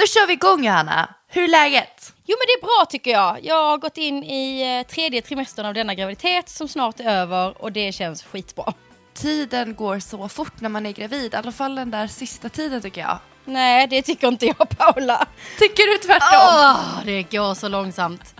[0.00, 1.14] Då kör vi igång Johanna.
[1.28, 2.12] Hur är läget?
[2.26, 3.38] Jo men det är bra tycker jag.
[3.44, 7.62] Jag har gått in i eh, tredje trimestern av denna graviditet som snart är över
[7.62, 8.72] och det känns skitbra.
[9.14, 12.82] Tiden går så fort när man är gravid, i alla fall den där sista tiden
[12.82, 13.18] tycker jag.
[13.44, 15.26] Nej det tycker inte jag Paula.
[15.58, 16.40] Tycker du tvärtom?
[16.42, 18.34] Åh, det går så långsamt.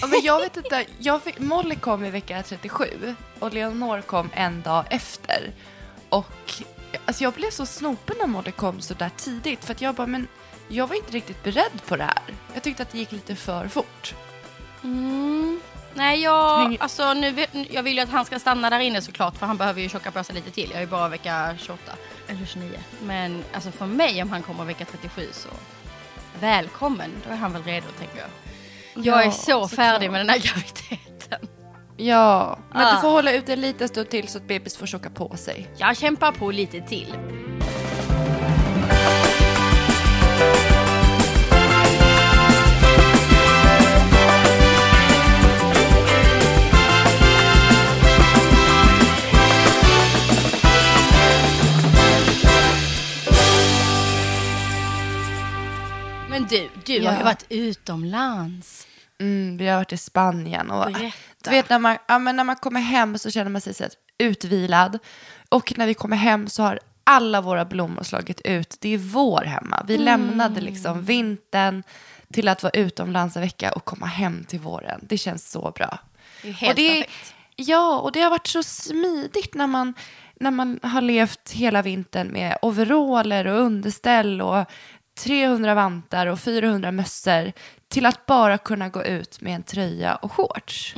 [0.00, 4.30] Ja, men jag vet inte, jag fick, Molly kom i vecka 37 och Leonor kom
[4.34, 5.52] en dag efter.
[6.08, 6.62] Och
[7.04, 10.06] alltså jag blev så snopen när Molly kom så där tidigt för att jag bara,
[10.06, 10.28] men
[10.68, 12.22] jag var inte riktigt beredd på det här.
[12.54, 14.14] Jag tyckte att det gick lite för fort.
[14.84, 15.60] Mm.
[15.94, 19.46] Nej jag, alltså nu, jag vill ju att han ska stanna där inne såklart för
[19.46, 20.68] han behöver ju tjocka på sig lite till.
[20.70, 21.92] Jag är ju bara vecka 28
[22.28, 22.70] eller 29.
[23.02, 25.48] Men alltså för mig om han kommer vecka 37 så
[26.40, 27.10] välkommen.
[27.26, 28.28] Då är han väl redo tänker jag.
[29.06, 29.70] Jag är Ja, så såklart.
[29.70, 31.09] färdig med den här graviditeten.
[32.02, 32.94] Ja, men Ah.
[32.94, 35.70] du får hålla ut en liten stund till så att bebis får tjocka på sig.
[35.76, 37.14] Jag kämpar på lite till.
[56.30, 57.24] Men du, du har ju Ja.
[57.24, 58.86] varit utomlands.
[59.20, 61.12] Mm, vi har varit i Spanien och Berätta.
[61.44, 63.84] Du vet när man, ja, men när man kommer hem så känner man sig så
[64.18, 64.98] utvilad.
[65.48, 68.76] Och när vi kommer hem så har alla våra blommor slagit ut.
[68.80, 69.84] Det är vår hemma.
[69.88, 71.82] Vi lämnade liksom vintern
[72.32, 75.00] till att vara utomlands en vecka och komma hem till våren.
[75.02, 75.98] Det känns så bra.
[76.42, 77.34] Det är helt och det, perfekt.
[77.56, 79.94] Ja, och det har varit så smidigt när man,
[80.40, 84.64] när man har levt hela vintern med overaller och underställ och
[85.18, 87.52] 300 vantar och 400 mössor
[87.90, 90.94] till att bara kunna gå ut med en tröja och shorts.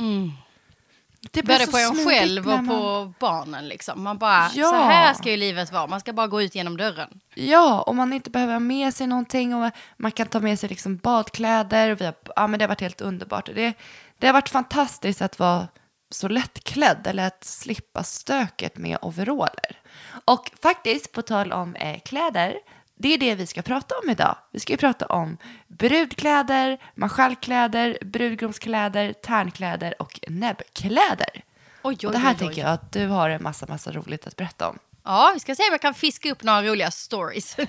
[1.31, 4.03] Det blir Både på en själv och man- på barnen liksom.
[4.03, 4.69] Man bara, Ja.
[4.69, 5.87] så här ska ju livet vara.
[5.87, 7.19] Man ska bara gå ut genom dörren.
[7.35, 10.69] Ja, och man inte behöver ha med sig någonting och man kan ta med sig
[10.69, 11.89] liksom badkläder.
[11.91, 13.45] Och vi har, ja, men det har varit helt underbart.
[13.55, 13.73] Det,
[14.17, 15.67] det har varit fantastiskt att vara
[16.11, 19.79] så lättklädd eller att slippa stöket med overaller.
[20.25, 22.55] Och faktiskt, på tal om eh, kläder,
[23.03, 24.35] det är det vi ska prata om idag.
[24.51, 25.37] Vi ska ju prata om
[25.67, 31.43] brudkläder, marschallkläder, brudgumskläder, tärnkläder och näbbkläder.
[31.83, 34.27] Oj, oj, Och det här oj, tänker jag att du har en massa, massa roligt
[34.27, 34.79] att berätta om.
[35.03, 37.57] Ja, vi ska se om jag kan fiska upp några roliga stories.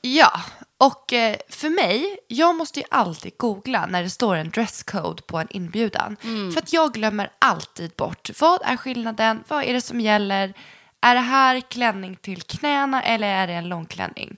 [0.00, 0.40] Ja,
[0.78, 5.38] och eh, för mig, jag måste ju alltid googla när det står en dresscode på
[5.38, 6.16] en inbjudan.
[6.54, 10.54] För att jag glömmer alltid bort, vad är skillnaden, vad är det som gäller,
[11.00, 14.36] är det här klänning till knäna eller är det en långklänning?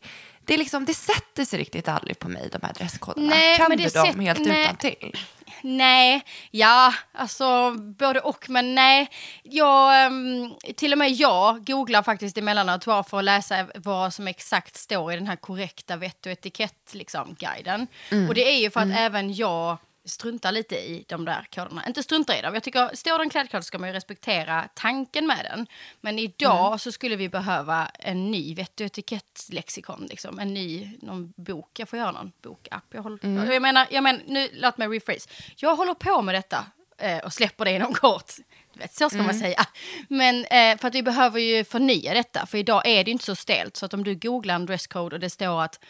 [0.51, 3.27] Det, är liksom, det sätter sig riktigt aldrig på mig, de här dresskoderna.
[3.29, 4.65] Nej, kan men du det dem sätt- helt nej.
[4.65, 5.17] utan till?
[5.63, 8.51] nej, ja, alltså både och.
[8.51, 9.09] Men nej,
[9.43, 14.29] jag, ehm, till och med jag googlar faktiskt emellanåt bara för att läsa vad som
[14.29, 17.87] exakt står i den här korrekta vett och etikett liksom, guiden.
[18.29, 21.85] Och det är ju för att även jag struntar lite i de där koderna.
[21.87, 22.55] Inte struntar i dem.
[22.55, 25.67] Jag tycker, står det en klädkod ska man ju respektera tanken med den.
[26.01, 30.07] Men idag så skulle vi behöva en ny vett och etikettlexikon.
[30.11, 30.39] Liksom.
[30.39, 31.79] En ny någon bok.
[31.79, 32.85] Jag får göra någon bokapp.
[32.91, 35.29] Jag, håller, jag menar, jag menar, nu låt mig rephrase.
[35.57, 36.67] Jag håller på med detta
[36.99, 38.33] eh, och släpper det inom kort.
[38.75, 39.67] Vet, så ska man säga.
[40.09, 42.47] Men eh, för att vi behöver ju förnya detta.
[42.47, 43.77] För idag är det inte så stelt.
[43.77, 45.81] Så att om du googlar en dresscode och det står att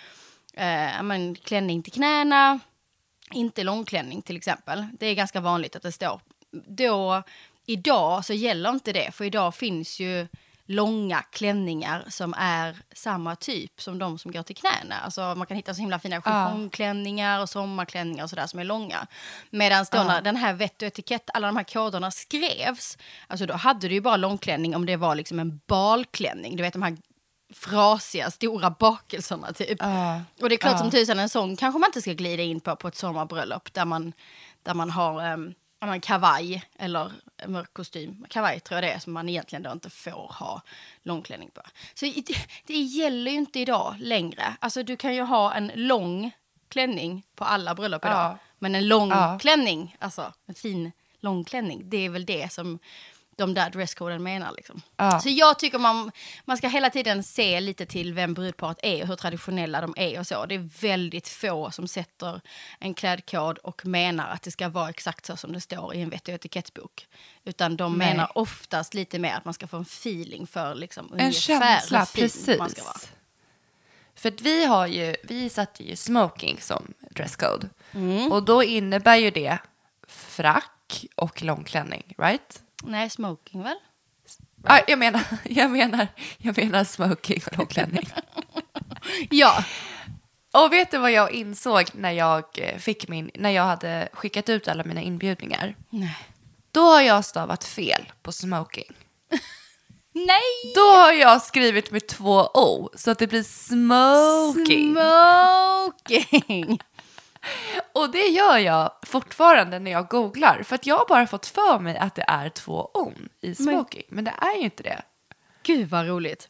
[0.55, 2.61] eh, men, klänning till knäna,
[3.33, 4.87] inte långklänning till exempel.
[4.99, 6.21] Det är ganska vanligt att det står.
[6.51, 7.23] Då,
[7.67, 10.27] idag så gäller inte det, för idag finns ju
[10.71, 14.95] långa klänningar som är samma typ som de som går till knäna.
[15.05, 19.07] Alltså man kan hitta så himla fina chiffongklänningar och sommarklänningar och sådär som är långa.
[19.51, 23.55] Medan då när den här vett och etikett, alla de här koderna skrevs, alltså då
[23.55, 26.57] hade du ju bara långklänning om det var liksom en balklänning.
[26.57, 26.97] Du vet de här
[27.53, 29.79] frasiga, stora bakelserna typ.
[29.81, 30.21] Ja.
[30.41, 30.79] Och det är klart Ja.
[30.79, 33.85] som tusan en sån kanske man inte ska glida in på på ett sommarbröllop där
[33.85, 34.13] man,
[34.63, 37.13] där man har um, en kavaj eller
[37.47, 38.27] mörk kostym.
[38.29, 40.63] Kavaj tror jag det är som man egentligen då inte får ha
[41.03, 41.63] långklänning på.
[41.95, 42.25] Så det,
[42.67, 44.57] det gäller ju inte idag längre.
[44.61, 46.31] Alltså du kan ju ha en lång
[46.69, 48.17] klänning på alla bröllop idag.
[48.17, 48.39] Ja.
[48.59, 52.79] Men en lång klänning, alltså en fin långklänning, det är väl det som
[53.41, 54.53] de där dresskoden menar.
[54.57, 54.83] Liksom.
[54.97, 55.21] Ja.
[55.21, 56.13] Så jag tycker man,
[56.45, 60.19] man ska hela tiden se lite till vem brudparet är och hur traditionella de är
[60.19, 60.47] och så.
[60.47, 62.41] Det är väldigt få som sätter
[62.79, 66.11] en klädkod och menar att det ska vara exakt så som det står i en
[66.11, 67.07] vett och etikettbok.
[67.45, 68.09] Utan de Nej.
[68.09, 71.99] menar oftast lite mer att man ska få en feeling för liksom En ungefär känsla,
[71.99, 72.59] hur fin precis.
[72.59, 72.99] man ska vara.
[74.15, 77.69] För vi har ju, vi satte ju smoking som dresscode.
[77.93, 78.33] Mm.
[78.33, 79.59] Och då innebär ju det
[80.09, 82.63] frack och långklänning, right?
[82.83, 83.77] Nej, smoking väl?
[84.65, 88.09] Ah, jag, menar, jag, menar, jag menar smoking och långklänning.
[89.31, 89.65] Ja,
[90.53, 94.49] Och vet du vad jag insåg när jag eh, fick min, när jag hade skickat
[94.49, 95.77] ut alla mina inbjudningar?
[95.91, 96.17] Nej.
[96.73, 98.93] Då har jag stavat fel på smoking.
[100.13, 100.75] Nej!
[100.75, 104.95] Då har jag skrivit med två O så att det blir smoking.
[104.95, 106.79] Smoking!
[107.93, 110.63] Och det gör jag fortfarande när jag googlar.
[110.63, 114.03] För att jag har bara fått för mig att det är två O i smoking.
[114.09, 115.03] Men, det är ju inte det.
[115.63, 116.49] Gud vad roligt.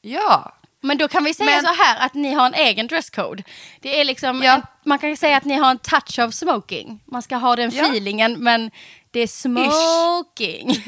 [0.00, 0.56] Ja.
[0.82, 3.42] Men då kan vi säga Men- så här att ni har en egen dresscode.
[3.80, 4.54] Det är liksom, Ja.
[4.54, 7.02] en, man kan säga att ni har en touch of smoking.
[7.06, 7.84] Man ska ha den Ja.
[7.84, 8.70] feelingen men
[9.10, 10.74] det är smoking.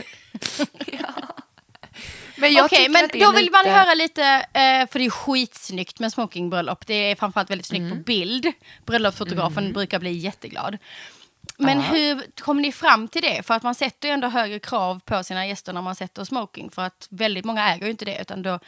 [2.43, 4.23] Men jag Okej, tycker men att det är då vill man lite- höra lite,
[4.53, 6.87] eh, för det är skitsnyggt med smokingbröllop.
[6.87, 7.99] Det är framförallt väldigt snyggt Mm.
[7.99, 8.53] på bild.
[8.87, 10.79] Bröllopsfotografen brukar bli jätteglad.
[11.59, 13.47] Men hur kom ni fram till det?
[13.47, 16.71] För att man sätter ju ändå högre krav på sina gäster när man sätter smoking.
[16.71, 18.19] För att väldigt många äger ju inte det.
[18.21, 18.59] Utan då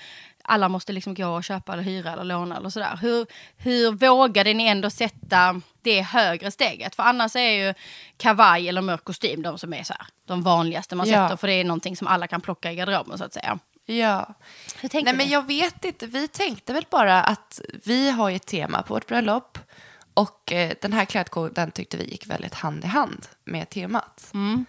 [0.45, 2.99] alla måste liksom gå och köpa eller hyra eller låna eller sådär.
[3.03, 3.27] Hur,
[3.57, 6.95] hur vågade ni ändå sätta det högre steget?
[6.95, 7.75] För annars är ju
[8.17, 11.25] kavaj eller mörk kostym de som är så här, de vanligaste man Ja.
[11.29, 11.37] sätter.
[11.37, 13.59] För det är någonting som alla kan plocka i garderoben så att säga.
[13.87, 14.35] Ja.
[14.81, 16.07] Hur tänkte Nej, men jag vet inte.
[16.07, 19.59] Vi tänkte väl bara att vi har ett tema på vårt bröllop.
[20.15, 24.31] Och eh, den här klädkoden tyckte vi gick väldigt hand i hand med temat.
[24.35, 24.67] Mm.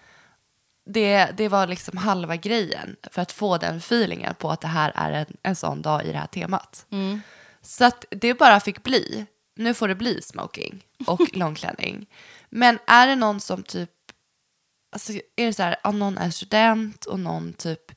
[0.86, 4.92] Det, det var liksom halva grejen för att få den feelingen på att det här
[4.94, 6.86] är en, en sån dag i det här temat.
[6.90, 7.20] Mm.
[7.62, 9.26] Så att det bara fick bli.
[9.56, 12.06] Nu får det bli smoking och långklänning.
[12.48, 13.90] Men är det någon som typ,
[14.92, 17.92] alltså är det så här, ja, någon är student och någon typ,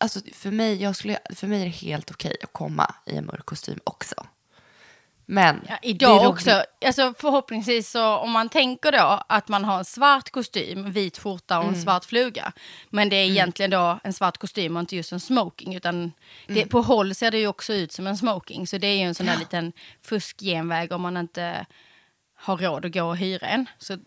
[0.00, 3.26] alltså för mig, jag skulle, för mig är det helt okej att komma i en
[3.26, 4.26] mörk kostym också.
[5.30, 9.84] Men Ja, idag också, alltså förhoppningsvis så om man tänker då att man har en
[9.84, 12.52] svart kostym, vit skjorta och en svart fluga.
[12.90, 15.74] Men det är egentligen då en svart kostym och inte just en smoking.
[15.74, 16.12] Utan
[16.46, 18.66] det, på håll ser det ju också ut som en smoking.
[18.66, 19.72] Så det är ju en sån där liten
[20.02, 21.66] fuskgenväg om man inte
[22.34, 23.66] har råd att gå och hyra en.
[23.78, 23.98] Så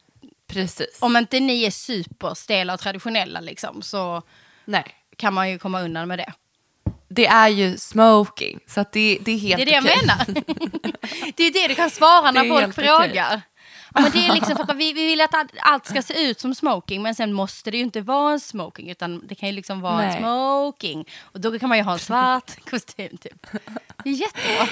[0.47, 0.97] Precis.
[1.01, 4.21] om inte ni är superstela och traditionella liksom, så
[4.65, 4.85] Nej.
[5.17, 6.33] kan man ju komma undan med det.
[7.13, 9.97] Det är ju smoking, så det, det är helt Det är det jag okej.
[10.01, 10.25] menar.
[11.35, 13.41] det är det du kan svara när folk frågar.
[13.93, 16.39] Ja, men det är liksom för att vi, vi vill att allt- ska se ut
[16.39, 19.55] som smoking men sen måste det ju inte vara en smoking utan det kan ju
[19.55, 20.17] liksom vara en Nej.
[20.19, 21.05] smoking.
[21.21, 23.47] Och då kan man ju ha en svart kostym typ.
[24.03, 24.67] Det är jättebra.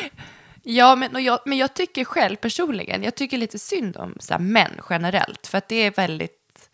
[0.64, 4.40] Ja, men, jag, men jag tycker själv personligen, jag tycker lite synd om så här,
[4.40, 5.48] män generellt.
[5.48, 6.70] För att det är väldigt,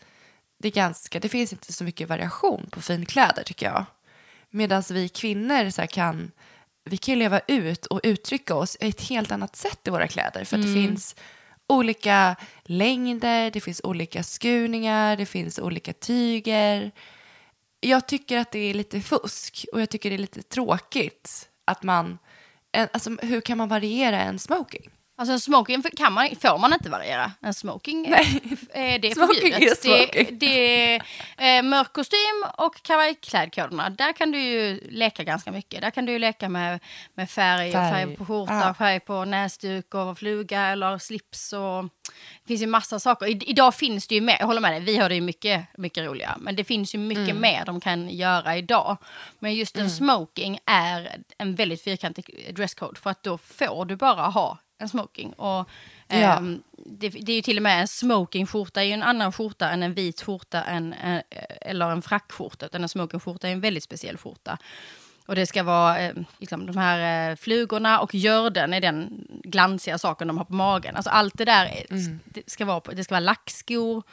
[0.60, 3.86] det är ganska, det finns inte så mycket variation på finkläder tycker jag.
[4.56, 6.32] Medan vi kvinnor så kan,
[6.84, 10.46] vi kan leva ut och uttrycka oss ett helt annat sätt i våra kläder.
[10.46, 11.16] För att det finns
[11.68, 16.92] olika längder, det finns olika skurningar, det finns olika tyger.
[17.80, 21.84] Jag tycker att det är lite fusk och jag tycker det är lite tråkigt att
[21.84, 22.18] man,
[22.94, 24.90] alltså hur kan man variera en smoking?
[25.18, 27.32] Alltså en smoking kan man, får man inte variera.
[27.42, 28.42] En smoking Nej.
[28.74, 29.86] är det är Smoking förbjudet.
[29.86, 30.40] är smoking.
[30.40, 30.96] Det, det
[31.38, 33.90] är eh, mörk kostym och kavajklädkoderna.
[33.90, 35.82] Där kan du ju leka ganska mycket.
[35.82, 36.80] Där kan du ju leka med,
[37.14, 37.92] med färg, Färg.
[37.94, 38.74] färg på skjorta, Ja.
[38.74, 41.54] färg på näsduk och fluga eller slips.
[41.54, 43.26] Och, det finns ju massa saker.
[43.26, 45.66] I, idag finns det ju mer, jag håller med dig, vi har det ju mycket,
[45.78, 46.36] mycket roligare.
[46.40, 47.42] Men det finns ju mycket Mm.
[47.42, 48.98] mer de kan göra idag.
[49.40, 53.00] Men just en smoking är en väldigt fyrkantig dresscode.
[53.00, 55.34] För att då får du bara ha en smoking.
[55.34, 55.70] Och,
[56.08, 56.16] Ja.
[56.38, 59.70] ehm, det, det är ju till och med en smokingskjorta är ju en annan skjorta
[59.70, 61.22] än en vit skjorta än, eh,
[61.62, 62.66] eller en frackskjorta.
[62.66, 64.58] Utan en smokingskjorta är en väldigt speciell skjorta.
[65.26, 69.98] Och det ska vara eh, liksom, de här eh, flugorna och görden är den glansiga
[69.98, 70.96] saken de har på magen.
[70.96, 71.86] Alltså allt det där är,
[72.26, 74.04] det ska vara, på, det ska vara lackskor.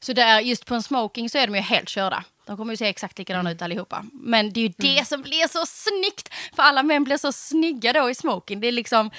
[0.00, 2.24] Så där, just på en smoking så är de ju helt körda.
[2.46, 4.04] De kommer ju se exakt likadana ut allihopa.
[4.12, 6.34] Men det är ju det som blir så snyggt.
[6.56, 8.60] För alla män blir så snygga då i smoking.
[8.60, 9.10] Det är liksom...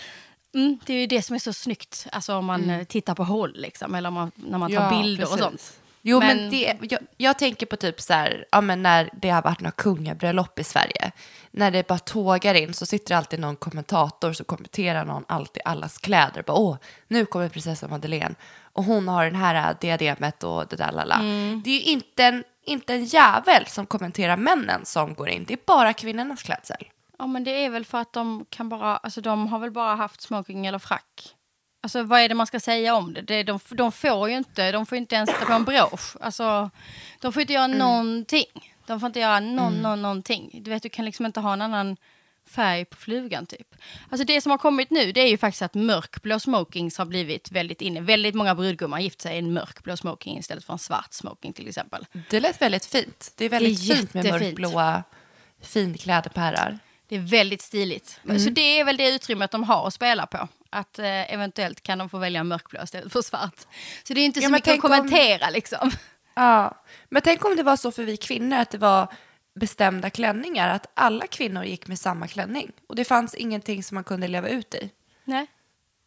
[0.54, 3.24] Mm, det är ju det som är så snyggt, alltså om man eh, tittar på
[3.24, 5.46] håll liksom, eller om man, när man tar bilder och precis.
[5.46, 5.80] sånt.
[6.02, 9.30] Jo, men, Men- det, jag, jag tänker på typ så här, ja, men när det
[9.30, 11.12] har varit några kungabröllop i Sverige.
[11.52, 15.62] När det bara tågar in så sitter det alltid någon kommentator så kommenterar någon alltid
[15.66, 16.44] allas kläder.
[16.48, 16.78] Bara, Åh,
[17.08, 18.36] nu kommer prinsessan Madeleine
[18.74, 21.16] och hon har den här äh, diademet och det där lala.
[21.16, 21.62] Mm.
[21.66, 25.46] Det är ju inte en, inte en jävel som kommenterar männen som går in.
[25.48, 26.88] Det är bara kvinnornas klädsel.
[27.20, 29.96] Ja men det är väl för att de kan bara, alltså de har väl bara
[29.96, 31.36] haft smoking eller frack.
[31.84, 33.22] Alltså vad är det man ska säga om det?
[33.22, 36.16] det de, de får ju inte, de får inte ens sätta på en brosch.
[36.22, 36.70] Alltså
[37.22, 38.76] de får inte göra någonting.
[38.88, 40.60] De får inte göra någon, någon, någonting.
[40.64, 41.98] Du vet du kan liksom inte ha en annan
[42.50, 43.76] färg på flugan typ.
[44.10, 47.52] Alltså det som har kommit nu det är ju faktiskt att mörkblå smokings har blivit
[47.52, 48.02] väldigt inne.
[48.02, 51.54] Väldigt många brudgummar har gift sig i en mörkblå smoking istället för en svart smoking
[51.54, 52.06] till exempel.
[52.30, 53.34] Det lät väldigt fint.
[53.38, 55.04] Det är väldigt Det är fint med mörkblåa
[55.62, 56.80] finkläder på herrar.
[57.10, 58.20] Det är väldigt stiligt.
[58.44, 60.48] Så det är väl det utrymmet de har att spela på.
[60.70, 63.60] Att eh, eventuellt kan de få välja mörkblå istället för svart.
[64.04, 65.92] Så det är inte så mycket att tänk om- kommentera liksom.
[66.36, 69.08] Ja, men tänk om det var så för vi kvinnor att det var
[69.56, 74.04] bestämda klänningar, att alla kvinnor gick med samma klänning och det fanns ingenting som man
[74.04, 74.90] kunde leva ut i.
[75.26, 75.48] Nej,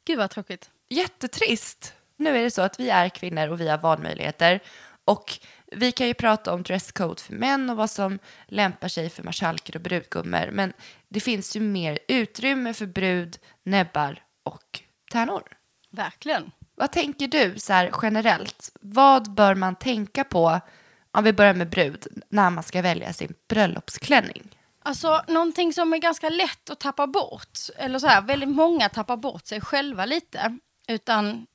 [0.06, 0.70] gud vad tråkigt.
[0.88, 1.94] Jättetrist.
[2.16, 4.60] Nu är det så att vi är kvinnor och vi har valmöjligheter
[5.04, 5.38] och
[5.74, 9.76] vi kan ju prata om dresscode för män och vad som lämpar sig för marskalker
[9.76, 10.72] och brudgummor, men
[11.08, 15.42] det finns ju mer utrymme för brud, näbbar och tärnor.
[15.90, 16.50] Verkligen.
[16.74, 18.76] Vad tänker du så här generellt?
[18.80, 20.60] Vad bör man tänka på
[21.12, 24.56] om vi börjar med brud när man ska välja sin bröllopsklänning?
[24.84, 29.16] Alltså någonting som är ganska lätt att tappa bort, eller så här, väldigt många tappar
[29.16, 31.46] bort sig själva lite, utan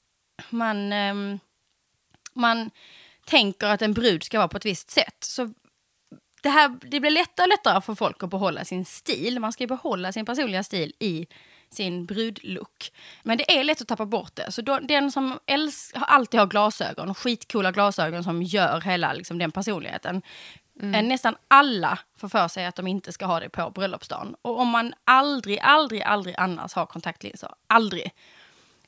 [0.49, 1.39] man, ehm,
[2.33, 2.71] man
[3.27, 5.17] tänker att en brud ska vara på ett visst sätt.
[5.19, 5.53] Så
[6.41, 9.39] det, här, det blir lättare och lättare för folk att behålla sin stil.
[9.39, 11.27] Man ska ju behålla sin personliga stil i
[11.69, 12.91] sin brudlook.
[13.23, 14.51] Men det är lätt att tappa bort det.
[14.51, 19.51] Så då, den som älsk, alltid har glasögon, skitcoola glasögon som gör hela liksom, den
[19.51, 20.21] personligheten.
[20.81, 24.35] Eh, Nästan alla får för sig att de inte ska ha det på bröllopsdagen.
[24.41, 28.11] Och om man aldrig, aldrig, aldrig annars har kontaktlinser, aldrig,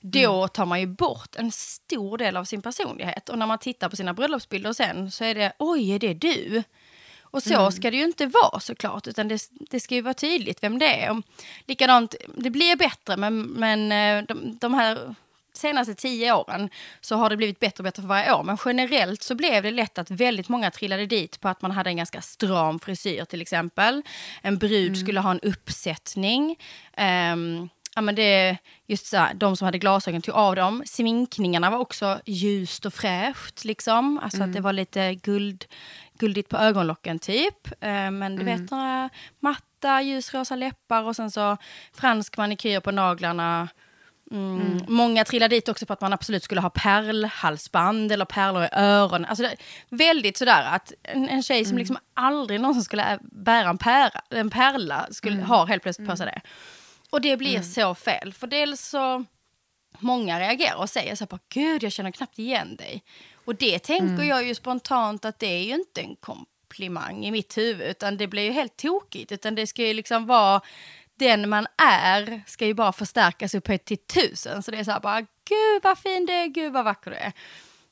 [0.02, 3.30] då tar man ju bort en stor del av sin personlighet.
[3.30, 6.64] Och när man tittar på sina bröllopsbilder sen så är det, oj, är det du?
[7.32, 10.64] Och så ska det ju inte vara såklart, utan det, det ska ju vara tydligt
[10.64, 11.12] vem det är.
[11.12, 11.24] Och
[11.66, 15.16] likadant, det blir bättre, men, men eh, de, de här
[15.54, 16.70] senaste tio åren
[17.02, 18.44] så har det blivit bättre och bättre för varje år.
[18.44, 21.90] Men generellt så blev det lätt att väldigt många trillade dit på att man hade
[21.90, 24.02] en ganska stram frisyr till exempel.
[24.42, 26.60] En brud skulle ha en uppsättning.
[26.94, 30.84] Ehm, ja, men det, just så här, de som hade glasögon tog av dem.
[30.86, 33.66] Sminkningarna var också ljust och fräscht.
[33.66, 34.20] Liksom.
[34.20, 35.66] Alltså att det var lite guld,
[36.20, 37.68] guldigt på ögonlocken typ.
[37.82, 41.58] Eh, men du vet några matta ljusrosa läppar och sen så
[41.94, 43.68] fransk manikyr på naglarna.
[44.32, 44.80] Mm.
[44.88, 49.26] Många trillade dit också på att man absolut skulle ha pärlhalsband eller pärlor i öronen.
[49.26, 49.56] Alltså det,
[49.90, 54.50] väldigt sådär att en, en tjej som liksom aldrig någonsin skulle bära en, pärla, en
[54.50, 56.42] pärla skulle, har helt plötsligt på sig det.
[57.10, 58.34] Och det blir så fel.
[58.34, 59.26] För dels så,
[60.00, 63.04] många reagerar och säger så här bara, gud jag känner knappt igen dig.
[63.46, 67.58] Och det tänker jag ju spontant att det är ju inte en komplimang i mitt
[67.58, 69.32] huvud, utan det blir ju helt tokigt.
[69.32, 70.62] Utan det ska ju liksom vara,
[71.20, 74.64] den man är ska ju bara förstärkas upp till tusen.
[74.64, 77.18] Så det är så här bara, gud vad fin du är, gud vad vacker du
[77.18, 77.34] är.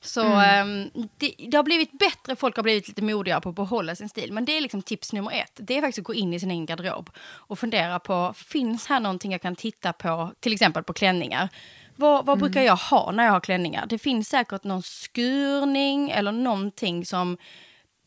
[0.01, 3.95] Så ehm, det, det har blivit bättre, folk har blivit lite modigare på att behålla
[3.95, 4.33] sin stil.
[4.33, 5.51] Men det är liksom tips nummer ett.
[5.55, 8.99] Det är faktiskt att gå in i sin egen garderob och fundera på, finns här
[8.99, 11.49] någonting jag kan titta på, till exempel på klänningar.
[11.95, 13.85] Vad, vad brukar jag ha när jag har klänningar?
[13.85, 17.37] Det finns säkert någon skurning eller någonting som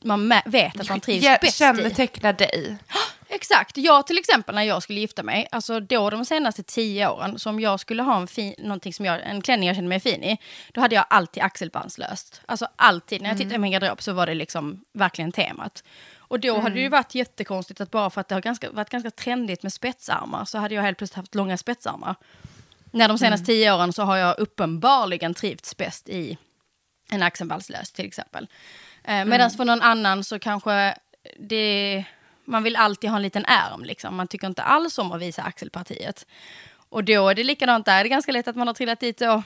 [0.04, 1.58] man vet att man trivs Ja, bäst i.
[1.58, 2.76] Kännetecknar dig.
[3.32, 3.76] Exakt.
[3.76, 7.50] Jag till exempel när jag skulle gifta mig, alltså då de senaste tio åren, så
[7.50, 10.24] om jag skulle ha en, fin, någonting som jag, en klänning jag kände mig fin
[10.24, 10.38] i,
[10.72, 12.40] då hade jag alltid axelbandslöst.
[12.46, 13.22] Alltså alltid.
[13.22, 15.84] När jag tittade i min garderob så var det liksom verkligen temat.
[16.18, 18.90] Och då hade det ju varit jättekonstigt att bara för att det har ganska, varit
[18.90, 22.14] ganska trendigt med spetsarmar så hade jag helt plötsligt haft långa spetsarmar.
[22.90, 26.38] När de senaste tio åren så har jag uppenbarligen trivts bäst i
[27.10, 28.48] en axelbandslös till exempel.
[29.04, 30.94] Eh, Medan för någon annan så kanske
[31.38, 32.04] det,
[32.50, 33.84] man vill alltid ha en liten ärm.
[33.84, 34.16] Liksom.
[34.16, 36.26] Man tycker inte alls om att visa axelpartiet.
[36.88, 38.04] Och då är det likadant där.
[38.04, 39.42] Det är ganska lätt att man har trillat dit och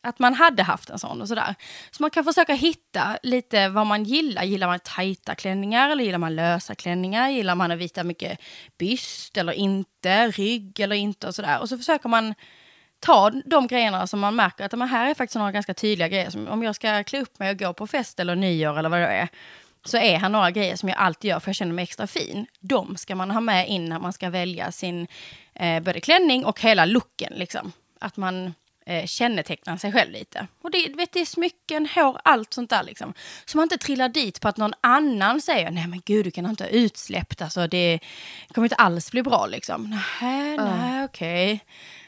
[0.00, 1.54] att man hade haft en sån och sådär.
[1.90, 4.44] Så man kan försöka hitta lite vad man gillar.
[4.44, 7.28] Gillar man tajta klänningar eller gillar man lösa klänningar?
[7.28, 8.40] Gillar man att vita mycket
[8.78, 10.28] byst eller inte?
[10.28, 11.60] Rygg eller inte och sådär.
[11.60, 12.34] Och så försöker man
[13.00, 16.30] ta de grejerna som man märker att men här är faktiskt några ganska tydliga grejer.
[16.30, 19.00] Som om jag ska klä upp mig och gå på fest eller nyår eller vad
[19.00, 19.28] det är.
[19.88, 22.46] Så är här några grejer som jag alltid gör för jag känner mig extra fin.
[22.60, 25.06] De ska man ha med in när man ska välja sin
[25.54, 27.32] eh, både klänning och hela looken.
[27.36, 27.72] Liksom.
[28.00, 28.54] Att man
[28.86, 30.46] eh, kännetecknar sig själv lite.
[30.62, 32.82] Och det, vet, det är smycken, hår, allt sånt där.
[32.82, 33.14] Liksom.
[33.44, 36.46] Så man inte trillar dit på att någon annan säger nej men gud du kan
[36.46, 37.42] inte ha utsläppt.
[37.42, 37.98] Alltså, det
[38.52, 39.46] kommer inte alls bli bra.
[39.46, 40.00] Liksom.
[40.20, 41.64] Nej, nej, okej.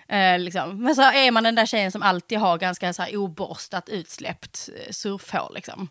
[0.08, 0.82] Eh, liksom.
[0.82, 4.68] Men så är man den där tjejen som alltid har ganska så här, oborstat utsläppt
[4.76, 5.52] eh, surfhår.
[5.54, 5.88] Liksom.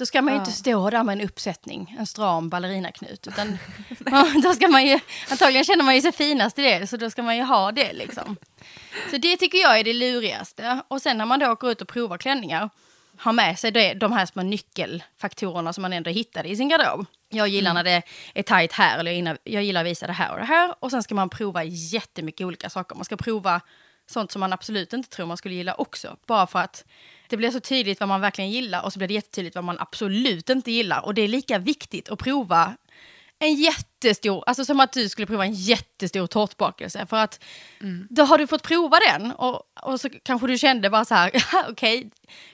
[0.00, 3.26] Då ska man ju inte stå där med en uppsättning, en stram ballerinaknut.
[3.26, 3.58] Utan
[4.42, 4.98] då ska man ju,
[5.30, 7.92] antagligen känner man ju sig finast i det, så då ska man ju ha det.
[7.92, 8.36] Liksom.
[9.10, 10.82] Så det tycker jag är det lurigaste.
[10.88, 12.70] Och sen när man då går ut och provar klänningar,
[13.24, 17.06] ha med sig det, de här små nyckelfaktorerna som man ändå hittade i sin garderob.
[17.28, 18.02] Jag gillar när det
[18.34, 20.74] är tajt här, eller jag gillar- jag gillar att visa det här och det här.
[20.80, 22.96] Och sen ska man prova jättemycket olika saker.
[22.96, 23.60] Man ska prova
[24.10, 26.16] sånt som man absolut inte tror man skulle gilla också.
[26.26, 26.84] Bara för att
[27.30, 29.78] det blir så tydligt vad man verkligen gillar och så blir det jättetydligt vad man
[29.78, 31.04] absolut inte gillar.
[31.04, 32.76] Och det är lika viktigt att prova
[33.38, 37.06] en jättestor, alltså som att du skulle prova en jättestor tårtbakelse.
[37.06, 37.44] För att
[38.10, 41.28] då har du fått prova den och, och så kanske du kände bara så här,
[41.68, 42.10] okej, okay,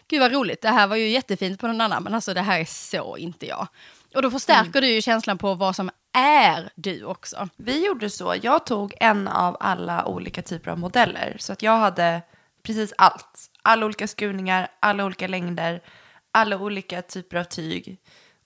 [0.08, 2.60] gud vad roligt, det här var ju jättefint på någon annan, men alltså det här
[2.60, 3.68] är så inte jag.
[4.14, 7.48] Och då förstärker du ju känslan på vad som är du också.
[7.56, 11.36] Vi gjorde så, jag tog en av alla olika typer av modeller.
[11.38, 12.22] Så att jag hade
[12.62, 13.50] precis allt.
[13.66, 15.82] Alla olika skurningar, alla olika längder,
[16.32, 17.98] alla olika typer av tyg.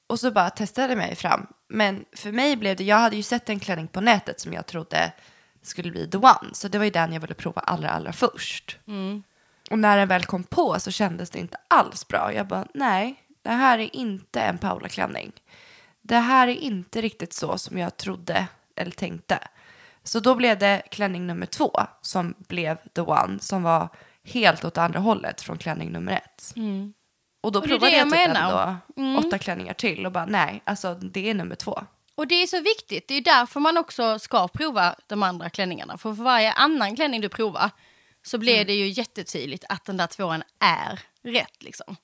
[0.07, 1.47] Och så bara testade jag mig fram.
[1.69, 4.67] Men för mig blev det, jag hade ju sett en klänning på nätet som jag
[4.67, 5.13] trodde
[5.63, 6.51] skulle bli the one.
[6.53, 8.79] Så det var ju den jag ville prova allra, allra först.
[8.87, 9.23] Mm.
[9.71, 12.33] Och när den väl kom på så kändes det inte alls bra.
[12.35, 15.33] Jag bara, nej, det här är inte en Paula-klänning.
[16.03, 18.47] Det här är inte riktigt så som jag trodde
[18.77, 19.39] eller tänkte.
[20.03, 23.89] Så då blev det klänning nummer två som blev the one som var
[24.25, 26.53] helt åt andra hållet från klänning nummer ett.
[26.57, 26.93] Mm.
[27.41, 28.77] Och då Och provade det jag, jag typ menar.
[28.97, 29.17] Mm.
[29.17, 31.85] ändå åtta klänningar till och bara nej, alltså det är nummer två.
[32.15, 35.99] Och det är så viktigt, det är därför man också ska prova de andra klänningarna.
[35.99, 37.71] För för varje annan klänning du provar
[38.23, 41.97] så blir det ju jättetydligt att den där tvåan är rätt liksom.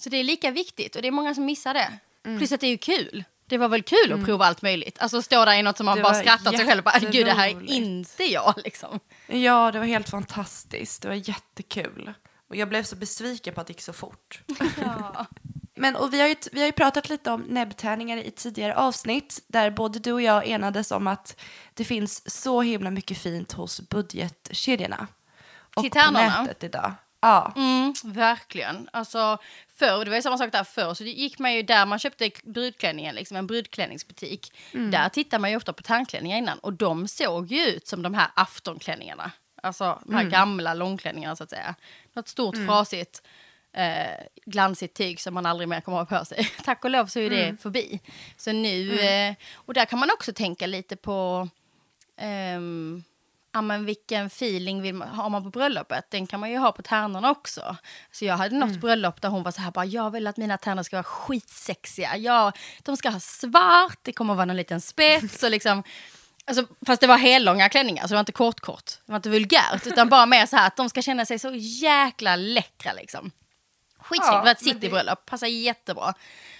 [0.00, 1.98] Så det är lika viktigt och det är många som missar det.
[2.38, 3.24] Plus att det är ju kul.
[3.46, 4.98] Det var väl kul att prova allt möjligt.
[5.00, 7.26] Alltså stå där i något som man Det bara åt sig själv och bara, gud
[7.26, 9.00] det här är jätteroligt." inte jag liksom.
[9.26, 11.02] Ja, det var helt fantastiskt.
[11.02, 12.12] Det var jättekul.
[12.48, 14.42] Och jag blev så besviken på att det gick så fort.
[15.76, 19.42] Men och vi har, ju, vi har ju pratat lite om näbbtärningar i tidigare avsnitt
[19.46, 21.40] där både du och jag enades om att
[21.74, 25.06] det finns så himla mycket fint hos budgetkedjorna.
[25.76, 26.92] Och på nätet idag.
[27.24, 27.52] Ja.
[27.56, 28.88] Mm, verkligen.
[28.92, 29.38] Alltså,
[29.76, 31.98] förr, det var ju samma sak där förr, så det gick man ju där man
[31.98, 34.52] köpte brudklänningen, liksom en brudklänningsbutik.
[34.90, 38.14] Där tittar man ju ofta på tandklänningar innan och de såg ju ut som de
[38.14, 39.30] här aftonklänningarna.
[39.62, 41.74] Alltså de här gamla långklänningarna så att säga.
[42.12, 43.22] Något stort frasigt
[43.72, 46.50] eh, glansigt tyg som man aldrig mer kommer att ha på sig.
[46.64, 48.00] Tack och lov så är det förbi.
[48.36, 51.48] Så nu, eh, och där kan man också tänka lite på
[52.16, 53.04] ehm,
[53.54, 56.10] ja, men vilken feeling vill man, har man på bröllopet?
[56.10, 57.76] Den kan man ju ha på tärnorna också.
[58.12, 60.58] Så jag hade något bröllop där hon var så här, bara, jag vill att mina
[60.58, 62.16] tärnor ska vara skitsexiga.
[62.16, 62.52] Ja,
[62.82, 65.82] de ska ha svart, det kommer att vara en liten spets och liksom
[66.46, 68.84] Alltså, fast det var hellånga klänningar, så det var inte kort kort.
[69.06, 71.50] Det var inte vulgärt, utan bara mer så här att de ska känna sig så
[71.54, 73.30] jäkla läckra liksom.
[74.04, 76.14] Skitsnyggt, Ja, det var ett men det- citybröllop, passar jättebra.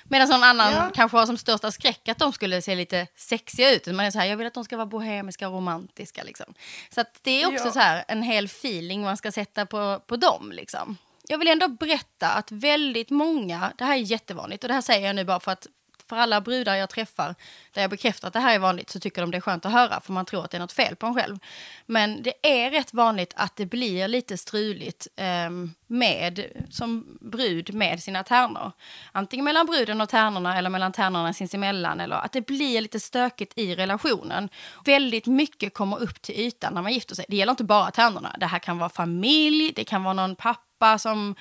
[0.05, 0.91] Medan någon annan Ja.
[0.95, 3.87] kanske har som största skräck att de skulle se lite sexiga ut.
[3.87, 6.55] Man är så här, jag vill att de ska vara bohemiska och romantiska liksom.
[6.91, 7.73] Så det är också Ja.
[7.73, 10.97] så här en hel feeling man ska sätta på, på dem liksom.
[11.29, 15.07] Jag vill ändå berätta att väldigt många, det här är jättevanligt och det här säger
[15.07, 15.67] jag nu bara för att
[16.09, 17.35] för alla brudar jag träffar
[17.73, 19.73] där jag bekräftar att det här är vanligt så tycker de det är skönt att
[19.73, 21.39] höra för man tror att det är något fel på en själv.
[21.87, 25.51] Men det är rätt vanligt att det blir lite struligt eh,
[25.87, 28.73] med, som brud med sina tärnor.
[29.13, 32.01] Antingen mellan bruden och tärnorna eller mellan tärnorna sinsemellan.
[32.01, 34.49] Eller att det blir lite stökigt i relationen.
[34.85, 37.25] Väldigt mycket kommer upp till ytan när man gifter sig.
[37.29, 38.37] Det gäller inte bara tärnorna.
[38.39, 41.35] Det här kan vara familj, det kan vara någon pappa som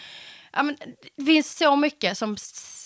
[0.55, 0.77] Ja, men
[1.15, 2.37] det finns så mycket som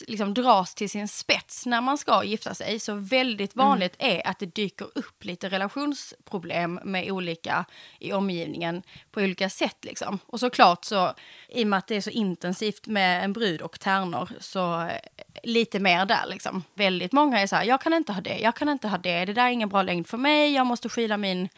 [0.07, 2.79] liksom dras till sin spets när man ska gifta sig.
[2.79, 7.65] Så väldigt vanligt är att det dyker upp lite relationsproblem med olika
[7.99, 9.77] i omgivningen på olika sätt.
[9.81, 10.19] Liksom.
[10.25, 11.13] Och såklart så,
[11.49, 14.99] i och med att det är så intensivt med en brud och tärnor, så eh,
[15.43, 16.63] lite mer där liksom.
[16.73, 19.25] Väldigt många är så här, jag kan inte ha det, jag kan inte ha det,
[19.25, 21.49] det där är ingen bra längd för mig, jag måste skyla min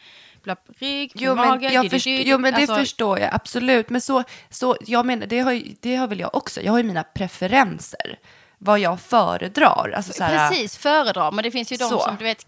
[0.42, 3.90] blapp, rygg, Jo, mage, men, jag först, jo, men det alltså- förstår jag absolut.
[3.90, 6.60] Men så, så jag menar, det har, det har väl jag också.
[6.62, 8.18] Jag har ju mina preferenser.
[8.58, 9.92] Vad jag föredrar.
[9.96, 11.32] Alltså, så här, Precis, föredrar.
[11.32, 12.00] Men det finns ju de Så.
[12.00, 12.46] som du vet,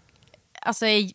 [0.61, 1.11] alltså är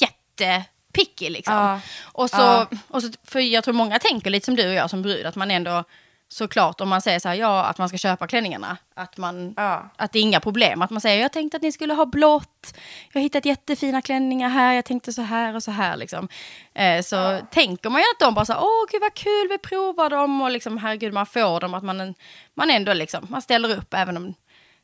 [0.00, 1.54] jättepicky liksom.
[1.54, 1.80] Ja.
[2.02, 2.66] Och, så, Ja.
[2.88, 5.36] och så, för jag tror många tänker lite som du och jag som brud, att
[5.36, 5.84] man ändå
[6.32, 9.90] såklart om man säger så här, ja, att man ska köpa klänningarna, att, man, Ja.
[9.96, 10.82] att det är inga problem.
[10.82, 12.74] Att man säger, jag tänkte att ni skulle ha blått,
[13.12, 16.28] jag har hittat jättefina klänningar här, jag tänkte så här och så här liksom.
[16.74, 19.58] Eh, så tänker man ju att de bara så här, åh gud vad kul, vi
[19.58, 22.14] provar dem och liksom herregud man får dem, att man,
[22.54, 24.34] man ändå liksom, man ställer upp även om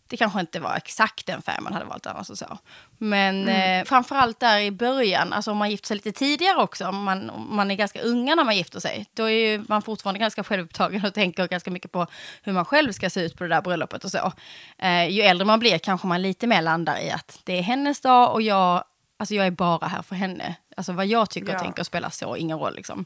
[0.08, 2.58] det kanske inte var exakt den färg man hade valt annars och så.
[2.98, 7.02] Men eh, framförallt där i början, alltså om man gifter sig lite tidigare också, om
[7.04, 10.44] man, om man är ganska unga när man gifter sig, då är man fortfarande ganska
[10.44, 12.06] självupptagen och tänker ganska mycket på
[12.42, 14.32] hur man själv ska se ut på det där bröllopet och så.
[14.78, 18.00] Eh, ju äldre man blir kanske man lite mer landar i att det är hennes
[18.00, 18.84] dag och jag,
[19.18, 20.54] alltså jag är bara här för henne.
[20.76, 21.58] Alltså vad jag tycker och Ja.
[21.58, 23.04] tänker spelar så ingen roll liksom.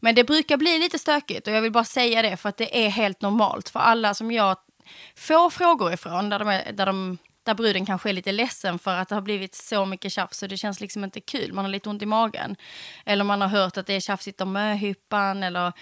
[0.00, 2.84] Men det brukar bli lite stökigt och jag vill bara säga det för att det
[2.86, 4.56] är helt normalt för alla som jag
[5.16, 8.96] få frågor ifrån där, de är, där, de, där bruden kanske är lite ledsen för
[8.96, 11.52] att det har blivit så mycket tjafs och det känns liksom inte kul.
[11.52, 12.56] Man har lite ont i magen.
[13.04, 15.72] Eller man har hört att det är tjafsigt om möhippan eller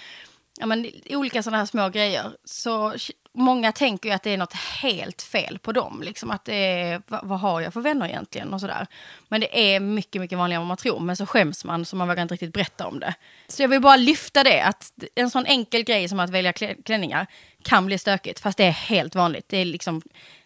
[0.61, 2.33] ja, men, olika sådana här små grejer.
[2.45, 2.95] Så
[3.35, 6.03] många tänker ju att det är något helt fel på dem.
[6.03, 8.87] Liksom att det är, vad, vad har jag för vänner egentligen och sådär.
[9.29, 11.01] Men det är mycket, mycket vanligare än vad man tror.
[11.01, 13.15] Men så skäms man så man vågar inte riktigt berätta om det.
[13.49, 16.53] Så jag vill bara lyfta det, att en sån enkel grej som att välja
[16.85, 17.27] klänningar
[17.63, 18.41] kan bli stökigt.
[18.41, 19.49] Fast det är helt vanligt.
[19.49, 20.03] Det är liksom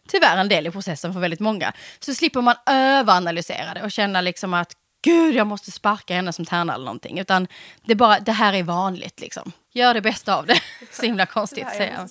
[0.08, 1.72] tyvärr en del i processen för väldigt många.
[2.00, 6.44] Så slipper man överanalysera det och känna liksom att gud, jag måste sparka henne som
[6.44, 7.18] tärna eller någonting.
[7.18, 7.46] Utan
[7.84, 9.52] det, bara, det här är vanligt liksom.
[9.76, 10.60] Gör det bästa av det.
[10.90, 12.08] så himla konstigt säga.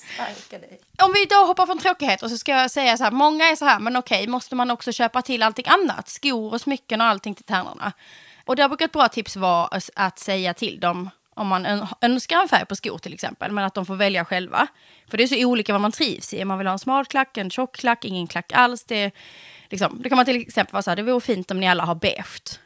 [1.01, 3.65] Om vi då hoppar från tråkigheter så ska jag säga så här, många är så
[3.65, 6.09] här, men okej, måste man också köpa till allting annat?
[6.09, 7.91] Skor och smycken och allting till tärnorna.
[8.45, 12.47] Och där brukar ett bra tips vara att säga till dem om man önskar en
[12.47, 14.67] färg på skor till exempel, men att de får välja själva.
[15.07, 16.45] För det är så olika vad man trivs i.
[16.45, 18.83] Man vill ha en smal klack, en tjock klack, ingen klack alls.
[18.83, 19.11] Det,
[19.69, 21.83] liksom, då kan man till exempel vara så här, det vore fint om ni alla
[21.83, 22.59] har beige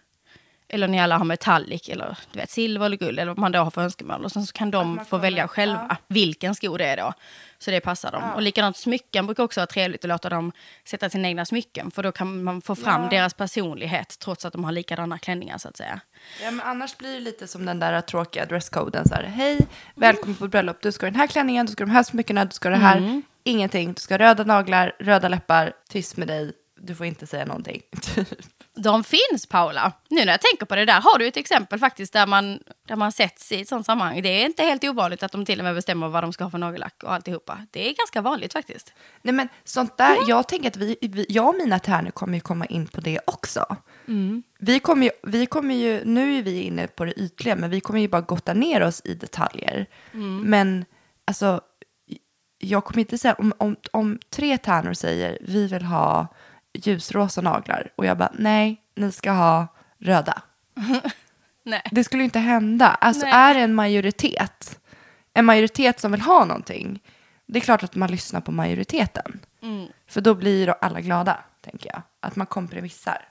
[0.69, 3.59] eller ni alla har metallic eller du vet, silver eller guld eller vad man då
[3.59, 4.25] har för önskemål.
[4.25, 5.95] Och sen så kan de få välja själva ja.
[6.07, 7.13] vilken sko det är då.
[7.59, 8.23] Så det passar dem.
[8.23, 8.33] Ja.
[8.33, 10.51] Och likadant smycken brukar också vara trevligt att låta dem
[10.85, 11.91] sätta sina egna smycken.
[11.91, 13.09] För då kan man få fram ja.
[13.09, 15.99] deras personlighet trots att de har likadana klänningar så att säga.
[16.43, 19.07] Ja men annars blir det lite som den där tråkiga dresscoden.
[19.07, 19.59] Så här, Hej,
[19.95, 20.81] välkommen på bröllop.
[20.81, 22.75] Du ska ha den här klänningen, du ska ha de här smyckena, du ska ha
[22.75, 22.97] det här.
[22.97, 23.21] Mm.
[23.43, 23.93] Ingenting.
[23.93, 26.51] Du ska ha röda naglar, röda läppar, tyst med dig.
[26.81, 27.81] Du får inte säga någonting.
[28.81, 29.91] De finns Paula.
[30.09, 32.95] Nu när jag tänker på det där har du ett exempel faktiskt där man, där
[32.95, 34.21] man sätts i ett sånt sammanhang.
[34.21, 36.51] Det är inte helt ovanligt att de till och med bestämmer vad de ska ha
[36.51, 37.65] för nagellack och alltihopa.
[37.71, 38.93] Det är ganska vanligt faktiskt.
[39.21, 40.29] Nej men sånt där, mm.
[40.29, 43.19] jag tänker att vi, vi, jag och mina tärnor kommer ju komma in på det
[43.25, 43.75] också.
[44.07, 44.43] Mm.
[44.59, 47.81] Vi, kommer ju, vi kommer ju, nu är vi inne på det ytliga, men vi
[47.81, 49.85] kommer ju bara gotta ner oss i detaljer.
[50.13, 50.41] Mm.
[50.41, 50.85] Men
[51.25, 51.61] alltså,
[52.59, 56.27] jag kommer inte säga, om, om, om tre tärnor säger vi vill ha
[56.73, 57.91] ljusrosa naglar.
[57.95, 59.67] Och jag bara, nej, ni ska ha
[59.99, 60.41] röda.
[61.63, 61.81] nej.
[61.91, 62.87] Det skulle ju inte hända.
[62.87, 63.33] Alltså nej.
[63.33, 64.79] är det en majoritet,
[65.33, 66.99] en majoritet som vill ha någonting,
[67.45, 69.39] det är klart att man lyssnar på majoriteten.
[69.61, 69.87] Mm.
[70.07, 72.01] För då blir alla glada, tänker jag.
[72.19, 73.27] Att man kompromissar.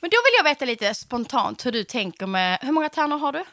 [0.00, 3.32] Men då vill jag veta lite spontant hur du tänker med, hur många tärnor har
[3.32, 3.44] du?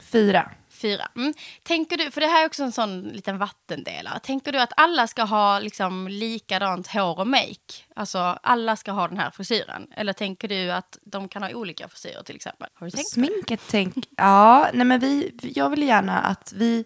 [0.00, 0.50] Fyra
[0.82, 1.08] fyra.
[1.16, 1.34] Mm.
[1.62, 4.20] Tänker du, för det här är också en sån liten vattendelare.
[4.22, 7.72] Tänker du att alla ska ha liksom likadant hår och make?
[7.96, 9.86] Alltså alla ska ha den här frisyren?
[9.96, 12.68] Eller tänker du att de kan ha olika frisyrer till exempel?
[12.74, 16.84] Har du tänkt Sminket tänk, ja, nej men vi, jag vill gärna att vi,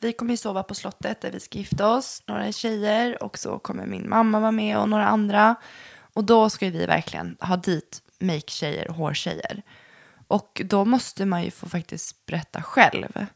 [0.00, 3.58] vi kommer ju sova på slottet där vi ska gifta oss, några tjejer och så
[3.58, 5.54] kommer min mamma vara med och några andra.
[6.14, 9.62] Och då ska vi verkligen ha dit make-tjejer och hårtjejer.
[10.26, 13.26] Och då måste man ju få faktiskt berätta själv.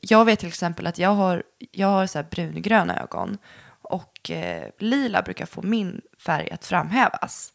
[0.00, 3.38] Jag vet till exempel att jag har, jag har så brungröna ögon
[3.82, 7.52] och eh, lila brukar få min färg att framhävas.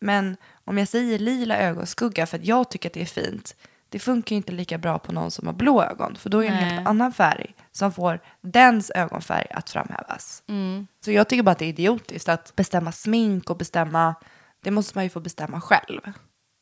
[0.00, 3.56] Men om jag säger lila ögonskugga för att jag tycker att det är fint,
[3.88, 6.56] det funkar inte lika bra på någon som har blå ögon, för då är det
[6.56, 10.42] en helt annan färg som får dens ögonfärg att framhävas.
[10.46, 10.86] Mm.
[11.04, 14.14] Så jag tycker bara att det är idiotiskt att bestämma smink och bestämma,
[14.60, 16.00] det måste man ju få bestämma själv.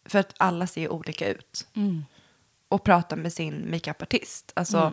[0.04, 1.66] För att alla ser olika ut.
[1.76, 2.04] Mm.
[2.68, 4.52] Och prata med sin makeupartist.
[4.56, 4.92] Alltså mm.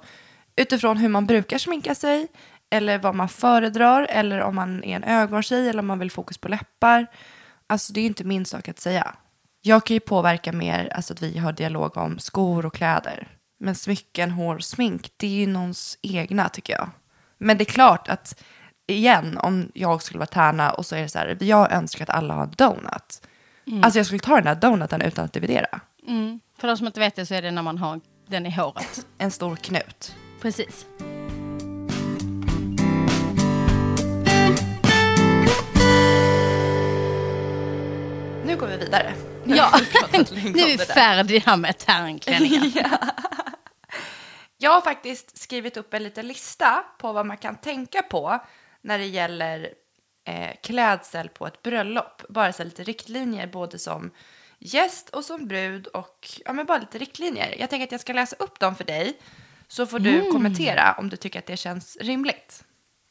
[0.56, 2.28] utifrån hur man brukar sminka sig.
[2.70, 4.08] Eller vad man föredrar.
[4.10, 7.08] Eller om man är en ögontjej eller om man vill fokus på läppar.
[7.68, 9.16] Alltså det är inte min sak att säga.
[9.62, 13.28] Jag kan ju påverka mer, alltså att vi har dialog om skor och kläder.
[13.60, 16.90] Men smycken, hår och smink, det är ju någons egna tycker jag.
[17.38, 18.44] Men det är klart att,
[18.88, 22.10] igen, om jag skulle vara tärna och så är det så här, jag önskar att
[22.10, 23.22] alla har donut.
[23.70, 23.84] Mm.
[23.84, 25.80] Alltså jag skulle ta den där donuten utan att dividera.
[26.08, 26.40] Mm.
[26.58, 29.06] För de som inte vet det så är det när man har den i håret.
[29.18, 30.16] En stor knut.
[30.42, 30.86] Precis.
[38.46, 39.14] Nu går vi vidare.
[39.46, 39.72] Ja,
[40.12, 40.20] nu
[40.62, 42.72] är vi färdiga med tärnklänningar.
[42.92, 42.98] ja.
[44.58, 48.40] Jag har faktiskt skrivit upp en liten lista på vad man kan tänka på
[48.82, 49.70] när det gäller
[50.26, 52.22] eh, klädsel på ett bröllop.
[52.30, 54.12] Bara så lite riktlinjer både som
[54.60, 57.56] gäst och som brud och ja, men bara lite riktlinjer.
[57.60, 59.18] Jag tänker att jag ska läsa upp dem för dig
[59.68, 60.32] så får du mm.
[60.32, 62.64] kommentera om du tycker att det känns rimligt.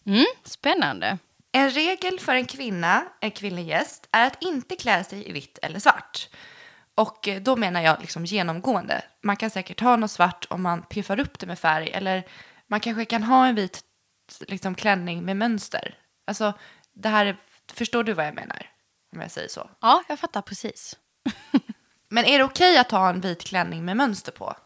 [0.07, 1.19] Mm, spännande.
[1.53, 5.59] En regel för en kvinna, en kvinnlig gäst, är att inte klä sig i vitt
[5.63, 6.29] eller svart.
[6.95, 9.03] Och eh, då menar jag liksom genomgående.
[9.23, 12.27] Man kan säkert ha något svart om man piffar upp det med färg eller
[12.67, 13.81] man kanske kan ha en vit
[14.41, 15.95] liksom, klänning med mönster.
[16.27, 16.55] Alltså
[16.99, 17.37] det här är,
[17.73, 18.71] förstår du vad jag menar?
[19.13, 19.71] Om jag säger så.
[19.81, 20.97] Ja, jag fattar precis.
[22.09, 24.57] Men är det okej okay att ha en vit klänning med mönster på?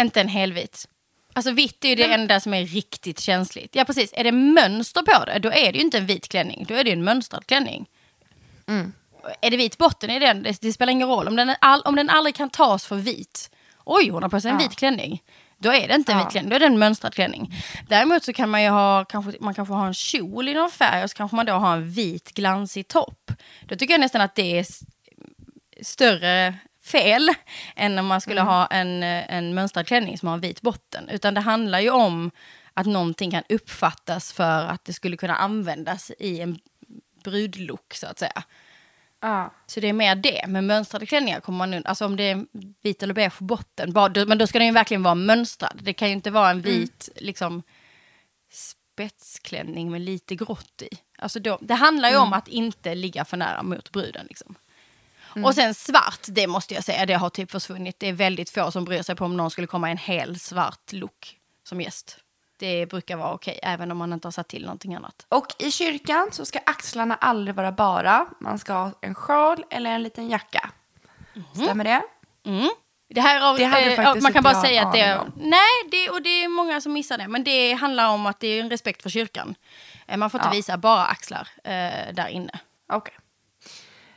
[0.00, 0.88] Inte en helvit.
[1.32, 3.74] Alltså vitt är ju det enda som är riktigt känsligt.
[3.74, 6.64] Ja precis, är det mönster på det, då är det ju inte en vit klänning.
[6.68, 7.88] Då är det ju en mönstrad klänning.
[8.66, 8.92] Mm.
[9.40, 11.28] Är det vit botten i den, det, det, spelar ingen roll.
[11.28, 13.50] Om den, all, om den aldrig kan tas för vit.
[13.84, 14.68] Oj, hon har på sig en ja.
[14.68, 15.22] vit klänning.
[15.58, 16.24] Då är det inte en Ja.
[16.24, 17.54] vit klänning, då är det en mönstrad klänning.
[17.88, 21.04] Däremot så kan man ju ha, kanske, man kanske har en kjol i någon färg
[21.04, 23.32] och så kanske man då har en vit glansig topp.
[23.62, 24.66] Då tycker jag nästan att det är
[25.82, 27.30] större fel
[27.76, 31.08] än om man skulle ha en, en mönstrad klänning som har en vit botten.
[31.08, 32.30] Utan det handlar ju om
[32.74, 36.58] att någonting kan uppfattas för att det skulle kunna användas i en
[37.24, 38.42] brudlook så att säga.
[39.26, 39.52] Ja.
[39.66, 40.46] Så det är mer det.
[40.46, 41.90] Med mönstrade klänningar kommer man undan.
[41.90, 42.46] Alltså om det är
[42.82, 43.92] vit eller beige på botten.
[44.28, 45.80] Men då ska den ju verkligen vara mönstrad.
[45.82, 47.62] Det kan ju inte vara en vit liksom
[48.50, 50.88] spetsklänning med lite grått i.
[51.18, 54.26] Alltså då, det handlar ju om att inte ligga för nära mot bruden.
[54.26, 54.54] Liksom.
[55.44, 58.00] Och sen svart, det måste jag säga, det har typ försvunnit.
[58.00, 60.38] Det är väldigt få som bryr sig på om någon skulle komma i en hel
[60.38, 62.18] svart look som gäst.
[62.58, 65.26] Det brukar vara okej, även om man inte har satt till någonting annat.
[65.28, 68.26] Och i kyrkan så ska axlarna aldrig vara bara.
[68.40, 70.70] Man ska ha en sjal eller en liten jacka.
[71.54, 72.02] Stämmer det?
[72.46, 72.68] Mm.
[73.08, 75.20] Det här av, Det eh, man kan bara säga att det är...
[75.36, 77.28] Nej, det, och det är många som missar det.
[77.28, 79.54] Men det handlar om att det är en respekt för kyrkan.
[80.06, 80.52] Eh, Man får inte Ja.
[80.56, 82.52] visa bara axlar eh, där inne.
[82.92, 83.14] Okej.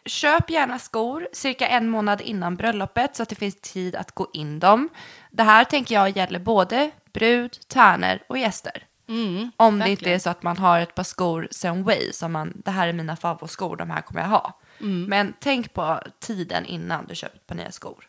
[0.05, 4.27] Köp gärna skor cirka en månad innan bröllopet så att det finns tid att gå
[4.33, 4.89] in dem.
[5.31, 8.83] Det här tänker jag gäller både brud, tärnor och gäster.
[9.07, 10.15] Mm, Om det inte verkligen.
[10.15, 12.93] är så att man har ett par skor sen way som man, det här är
[12.93, 14.53] mina favoritskor, de här kommer jag ha.
[14.79, 15.03] Mm.
[15.09, 18.05] Men tänk på tiden innan du köper ett par nya skor.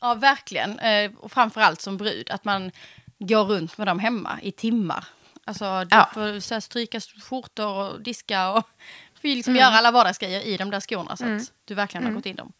[0.00, 0.78] Ja, verkligen.
[0.78, 2.70] Eh, och framförallt som brud, att man
[3.18, 5.04] går runt med dem hemma i timmar.
[5.44, 6.10] Alltså, du Ja.
[6.14, 8.68] får så här, stryka skjortor och diska och
[9.22, 12.26] får liksom göra alla vardagsgrejer i de där skorna så att du verkligen har gått
[12.26, 12.52] in dem.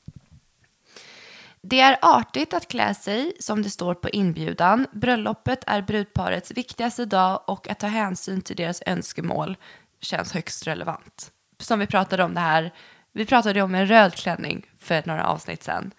[1.67, 4.87] Det är artigt att klä sig som det står på inbjudan.
[4.93, 9.57] Bröllopet är brudparets viktigaste dag och att ta hänsyn till deras önskemål
[10.01, 11.33] känns högst relevant.
[11.59, 12.73] Som vi pratade om det här,
[13.13, 15.95] vi pratade om en röd klänning för några avsnitt sedan.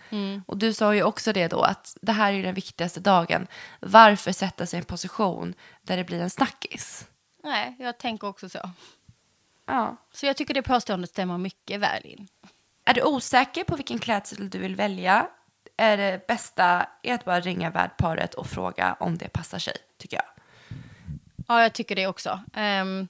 [0.45, 3.47] Och du sa ju också det då att det här är den viktigaste dagen.
[3.80, 7.08] Varför sätta sig i en position där det blir en snackis?
[7.43, 8.69] Nej, jag tänker också så.
[9.65, 9.97] Ja.
[10.12, 12.28] Så jag tycker det påståendet stämmer mycket väl in.
[12.86, 15.28] Är du osäker på vilken klädsel du vill välja
[15.78, 20.18] är det bästa är att bara ringa värdparet och fråga om det passar sig, tycker
[20.18, 20.26] jag.
[21.48, 22.40] Ja, jag tycker det också.
[22.54, 23.08] Ehm,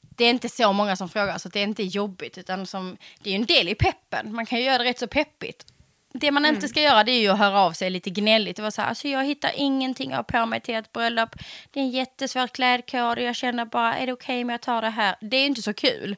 [0.00, 2.38] det är inte så många som frågar, så det är inte jobbigt.
[2.38, 4.34] Utan som, det är ju en del i peppen.
[4.34, 5.66] Man kan ju göra det rätt så peppigt.
[6.12, 8.56] Det man inte ska göra det är ju att höra av sig lite gnälligt.
[8.56, 11.36] Det var så här, alltså jag hittar ingenting att ha på mig till ett bröllop.
[11.70, 14.82] Det är en jättesvår klädkod och jag känner bara, är det okej om jag tar
[14.82, 15.16] det här?
[15.20, 16.16] Det är inte så kul.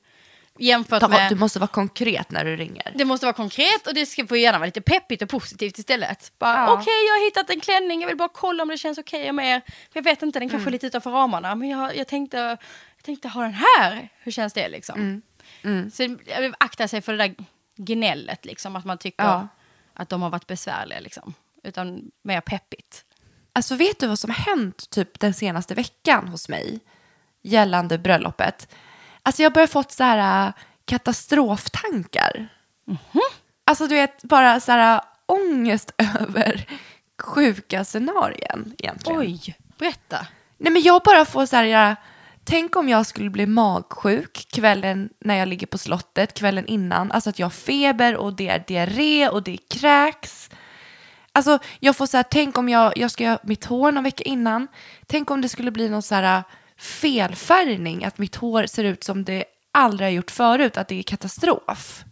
[0.59, 1.29] Jämfört Ta, med...
[1.31, 2.93] du måste vara konkret när du ringer.
[2.95, 6.33] Det måste vara konkret och det ska få gärna vara lite peppigt och positivt istället.
[6.39, 6.73] Bara, Ja.
[6.73, 9.57] Okej, jag har hittat en klänning, jag vill bara kolla om det känns okej med
[9.57, 9.63] er.
[9.93, 12.37] Jag vet inte, den kanske är lite utanför ramarna, men jag, jag, tänkte,
[12.97, 14.09] jag tänkte ha den här.
[14.19, 15.23] Hur känns det liksom?
[15.93, 17.35] Så jag vill akta sig för det där
[17.77, 19.49] gnället, liksom, att man tycker Ja.
[19.95, 21.01] att de har varit besvärliga.
[21.01, 21.35] Liksom.
[21.63, 23.05] Utan mer peppigt.
[23.53, 26.81] Alltså vet du vad som har hänt typ den senaste veckan hos mig
[27.43, 28.69] gällande bröllopet?
[29.27, 30.53] Alltså jag har börjat fått så här äh,
[30.85, 32.49] katastroftankar.
[33.65, 36.67] Alltså du vet bara så här äh, ångest över
[37.23, 39.21] sjuka scenarien egentligen.
[39.21, 40.27] Oj, berätta.
[40.59, 41.97] Nej men jag bara får så här, jag,
[42.45, 47.13] tänk om jag skulle bli magsjuk kvällen när jag ligger på slottet, kvällen innan.
[47.13, 50.51] Alltså att jag har feber och det är diarré och det är kräks.
[51.33, 54.25] Alltså jag får så här, tänk om jag, jag ska göra mitt hår någon vecka
[54.25, 54.69] innan.
[55.07, 56.43] Tänk om det skulle bli någon så här
[56.79, 61.03] felfärgning, att mitt hår ser ut som det aldrig har gjort förut, att det är
[61.03, 62.05] katastrof.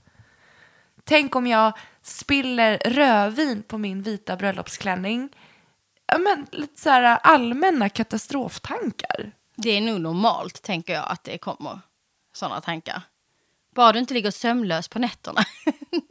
[1.05, 1.73] Tänk om jag
[2.03, 5.29] spiller rödvin på min vita bröllopsklänning.
[6.19, 9.33] Men lite så här allmänna katastroftankar.
[9.57, 11.81] Det är nog normalt, tänker jag, att det kommer
[12.33, 13.03] sådana tankar.
[13.75, 15.45] Bara du inte ligger sömnlös på nätterna.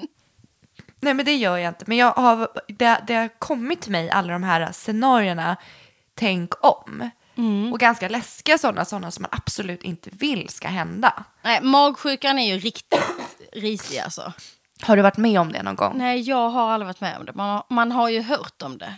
[1.00, 1.86] Nej, men det gör jag inte.
[1.88, 5.58] Men jag har, det, det har kommit till mig, alla de här scenarierna,
[6.16, 7.10] tänk om.
[7.72, 11.24] Och ganska läskiga sådana, sådana som man absolut inte vill ska hända.
[11.42, 13.00] Nej, magsjukan är ju riktigt
[13.52, 14.34] risig alltså.
[14.82, 15.98] Har du varit med om det någon gång?
[15.98, 17.34] Nej, jag har aldrig varit med om det.
[17.34, 18.96] Man har, man har ju hört om det.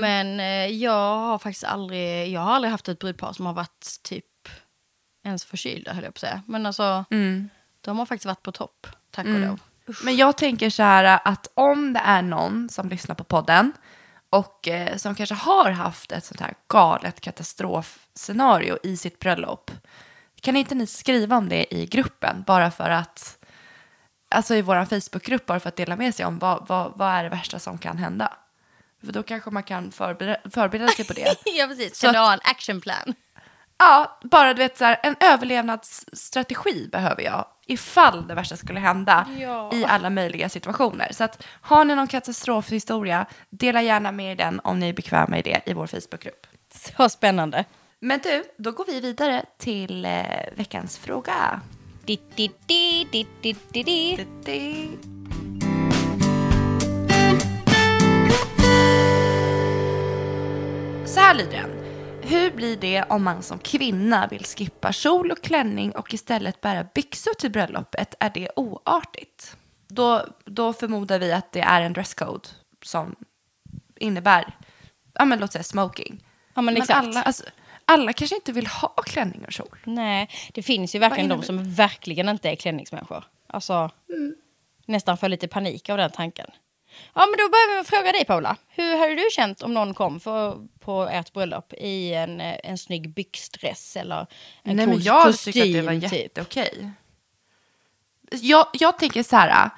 [0.00, 3.86] Men eh, jag har faktiskt aldrig, jag har aldrig haft ett brudpar som har varit
[4.02, 4.24] typ
[5.24, 6.42] ens förkylda, höll jag på att säga.
[6.46, 7.04] Men alltså,
[7.80, 9.60] de har faktiskt varit på topp, tack och lov.
[10.04, 13.72] Men jag tänker så här att om det är någon som lyssnar på podden
[14.30, 19.70] och eh, som kanske har haft ett sånt här galet katastrofscenario i sitt bröllop.
[20.40, 23.38] Kan inte ni skriva om det i gruppen bara för att,
[24.30, 27.22] alltså i vår Facebookgrupp bara för att dela med sig om vad, vad, vad är
[27.22, 28.32] det värsta som kan hända?
[29.04, 31.34] För då kanske man kan förbereda, förbereda sig på det.
[31.44, 31.98] ja, precis.
[31.98, 33.14] Så att- en actionplan?
[33.82, 39.26] Ja, bara du vet så här, en överlevnadsstrategi behöver jag ifall det värsta skulle hända
[39.38, 39.70] Ja.
[39.74, 41.08] i alla möjliga situationer.
[41.12, 45.38] Så att har ni någon katastrofhistoria, dela gärna med er den om ni är bekväma
[45.38, 46.46] i det i vår Facebookgrupp.
[46.96, 47.64] Så spännande.
[48.00, 50.12] Men du, då går vi vidare till eh,
[50.56, 51.60] veckans fråga.
[52.04, 54.26] Di, di, di, di, di, di, di.
[54.44, 55.10] Det-
[61.06, 61.70] Så här lyder den.
[62.30, 66.86] Hur blir det om man som kvinna vill skippa kjol och klänning och istället bära
[66.94, 68.14] byxor till bröllopet?
[68.20, 69.56] Är det oartigt?
[69.88, 72.48] Då, då förmodar vi att det är en dresscode
[72.82, 73.16] som
[73.96, 74.56] innebär,
[75.14, 76.24] ja men låt säga smoking.
[76.54, 76.98] Ja, men exakt.
[76.98, 77.44] alla, alltså,
[77.84, 79.78] alla kanske inte vill ha klänning och kjol.
[79.84, 83.24] Nej, det finns ju verkligen de som verkligen inte är klänningsmänniskor.
[83.46, 83.90] Alltså,
[84.86, 86.50] nästan får lite panik av den tanken.
[87.14, 88.56] Ja, men då börjar vi med att fråga dig Paula.
[88.68, 93.14] Hur hade du känt om någon kom för, på ert bröllop i en, en snygg
[93.14, 94.26] byxdress eller
[94.62, 95.52] en Nej, cool men jag kostym?
[95.52, 96.12] tycker att det var typ?
[96.22, 96.90] jätteokej.
[98.30, 99.70] Jag, jag tänker så här.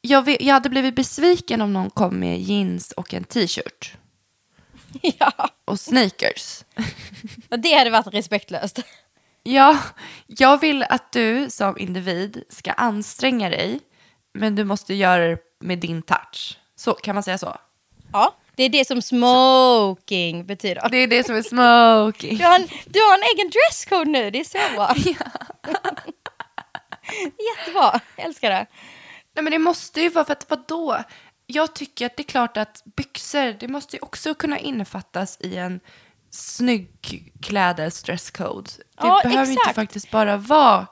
[0.00, 3.94] Jag, vet, jag hade blivit besviken om någon kom med jeans och en t-shirt.
[5.18, 6.64] ja, Och sneakers.
[7.48, 8.78] det hade varit respektlöst.
[9.42, 9.78] Ja,
[10.26, 13.80] jag vill att du som individ ska anstränga dig.
[14.34, 16.58] Men du måste göra det med din touch.
[16.76, 17.56] Så, kan man säga så?
[18.12, 20.88] Ja, det är det som smoking betyder.
[20.90, 22.36] Det är det som är smoking.
[22.38, 24.94] Du har, en, du har en egen dresscode nu, det är så bra.
[27.58, 28.66] Jättebra, älskar det.
[29.34, 30.98] Nej men det måste ju vara för att vadå?
[31.46, 35.56] Jag tycker att det är klart att byxor, det måste ju också kunna innefattas i
[35.56, 35.80] en
[36.30, 38.70] snygg klädels dresscode.
[38.78, 39.74] Det Ja, behöver inte exakt.
[39.74, 40.86] faktiskt bara vara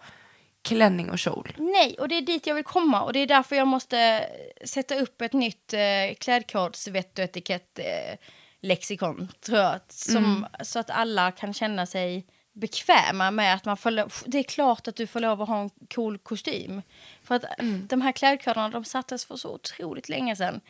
[0.62, 1.52] klänning och kjol.
[1.58, 4.26] Nej, och det är dit jag vill komma och det är därför jag måste
[4.64, 8.18] sätta upp ett nytt eh, klädkods vett och etikett eh,
[8.60, 9.80] lexikon, tror jag.
[9.88, 14.42] Som, Så att alla kan känna sig bekväma med att man får lov, det är
[14.42, 16.82] klart att du får lov att ha en cool kostym.
[17.22, 17.44] För att
[17.88, 20.60] de här klädkoderna de sattes för så otroligt länge sedan.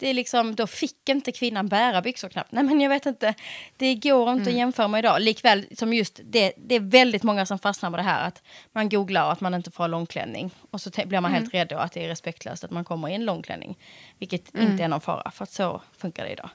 [0.00, 2.52] Det är liksom, då fick inte kvinnan bära byxor knappt.
[2.52, 3.34] Nej men jag vet inte,
[3.76, 5.22] det går inte att jämföra med idag.
[5.22, 8.88] Likväl som just det, det är väldigt många som fastnar med det här att man
[8.88, 10.50] googlar att man inte får ha långklänning.
[10.70, 13.24] Och så blir man helt rädd att det är respektlöst att man kommer i en
[13.24, 13.78] långklänning.
[14.18, 16.50] Vilket inte är någon fara, för att så funkar det idag.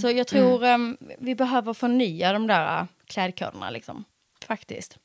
[0.00, 4.04] Så jag tror em, vi behöver förnya de där äh, klädkoderna liksom.
[4.46, 4.98] Faktiskt.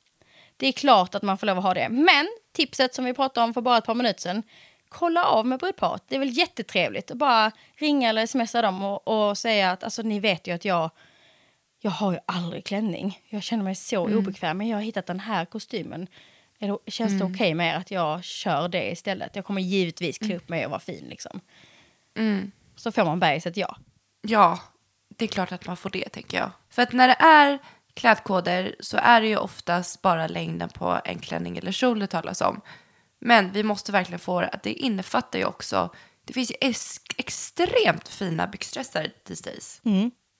[0.56, 1.88] Det är klart att man får lov att ha det.
[1.88, 4.42] Men tipset som vi pratade om för bara ett par minuter sedan.
[4.92, 6.02] Kolla av med brudparet.
[6.08, 10.02] Det är väl jättetrevligt att bara ringa eller smsa dem och, och säga att alltså,
[10.02, 10.90] ni vet ju att jag,
[11.80, 13.20] jag har ju aldrig klänning.
[13.28, 16.06] Jag känner mig så obekväm men jag har hittat den här kostymen.
[16.58, 19.36] Är det, känns det okej med er att jag kör det istället?
[19.36, 21.40] Jag kommer givetvis klä upp mig och vara fin liksom.
[22.76, 23.76] Så får man bergis ett ja.
[24.22, 24.60] Ja,
[25.08, 26.50] det är klart att man får det tänker jag.
[26.70, 27.58] För att när det är
[27.94, 32.40] klädkoder så är det ju oftast bara längden på en klänning eller kjol det talas
[32.40, 32.60] om.
[33.24, 38.08] Men vi måste verkligen få att det innefattar ju också, det finns ju ex- extremt
[38.08, 39.80] fina byxdressar these days.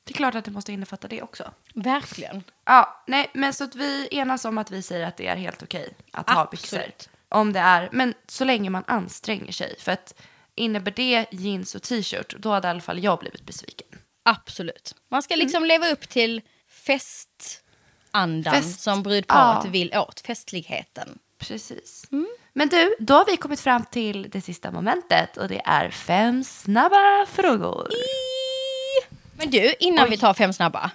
[0.05, 1.53] Det är klart att det måste innefatta det också.
[1.75, 2.42] Verkligen.
[2.64, 5.62] Ja, nej, men så att vi enas om att vi säger att det är helt
[5.62, 6.77] okej att ha byxor.
[6.79, 7.09] Absolut.
[7.29, 9.77] Om det är, men så länge man anstränger sig.
[9.79, 10.14] För att
[10.55, 13.88] innebär det jeans och t-shirt, då hade i alla fall jag blivit besviken.
[14.25, 14.95] Absolut.
[15.11, 18.81] Man ska liksom leva upp till festandan Fest.
[18.81, 19.71] som brudparet Ja.
[19.71, 20.21] vill åt.
[20.21, 21.18] Festligheten.
[21.38, 22.07] Precis.
[22.55, 26.45] Men du, då har vi kommit fram till det sista momentet och det är fem
[26.45, 27.88] snabba frågor.
[29.38, 30.91] Men du, innan vi tar fem snabba.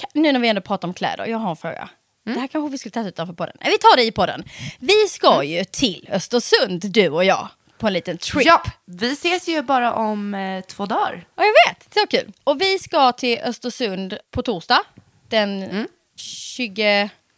[0.00, 1.88] Ka- Nu när vi ändå pratar om kläder, jag har en fråga.
[2.24, 3.56] Det här kanske vi skulle ta utanför podden.
[3.60, 4.44] Nej, vi tar det i podden.
[4.78, 8.46] Vi ska ju till Östersund, du och jag, på en liten trip.
[8.46, 11.24] Ja, vi ses ju bara om eh, två dagar.
[11.36, 11.94] Ja, jag vet.
[11.94, 12.32] Så kul.
[12.44, 14.80] Och vi ska till Östersund på torsdag.
[15.28, 15.86] Den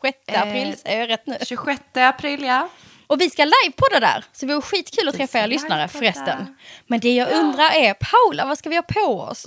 [0.02, 0.76] 26 april.
[0.84, 1.36] Är jag rätt nu?
[1.42, 2.68] 26 april, ja.
[3.06, 4.24] Och vi ska livepodda där.
[4.32, 6.56] Så det vore skitkul att träffa er lyssnare förresten.
[6.86, 9.46] Men det jag undrar är, Paula, vad ska vi ha på oss?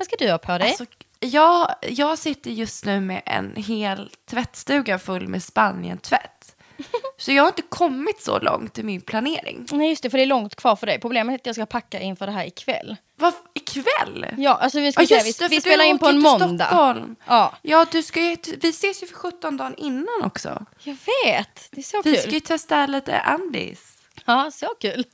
[0.00, 0.68] vad ska du ha på dig?
[0.68, 0.84] Alltså,
[1.20, 6.39] jag, jag sitter just nu med en hel tvättstuga full med Spanien-tvätt.
[7.18, 9.66] Så jag har inte kommit så långt i min planering.
[9.72, 11.00] Nej just det, för det är långt kvar för dig.
[11.00, 12.96] Problemet är att jag ska packa inför det här ikväll.
[13.16, 14.26] Vad, ikväll?
[14.38, 16.66] Ja, alltså vi, ska Ja, säga, vi, det, vi spelar in på en måndag.
[16.66, 17.16] Stockholm.
[17.26, 20.64] Ja, Ja, du ska ju, vi ses ju för 17 dagar innan också.
[20.82, 21.68] jag vet.
[21.70, 22.46] Det är så Vi ska ju kul.
[22.48, 23.80] testa lite Andis.
[24.24, 25.04] Ja, så kul.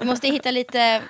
[0.00, 1.02] Vi måste hitta lite,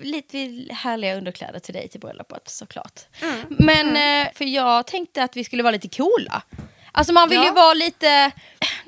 [0.00, 0.38] lite
[0.74, 3.00] härliga underkläder till dig till bröllopet såklart.
[3.22, 3.40] Mm.
[3.48, 6.42] Men eh, för jag tänkte att vi skulle vara lite coola.
[6.92, 7.52] Alltså man vill ju Ja.
[7.52, 8.30] vara lite...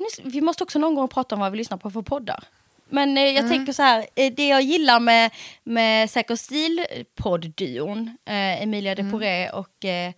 [0.01, 2.43] Nu- Vi måste också någon gång prata om vad vi lyssnar på för poddar.
[2.89, 3.49] Men eh, jag Mm.
[3.51, 5.31] tänker så här, eh, det jag gillar med,
[5.63, 9.05] med Säker stil-podd-duon, eh, Emilia Mm.
[9.05, 10.11] de Poré och eh,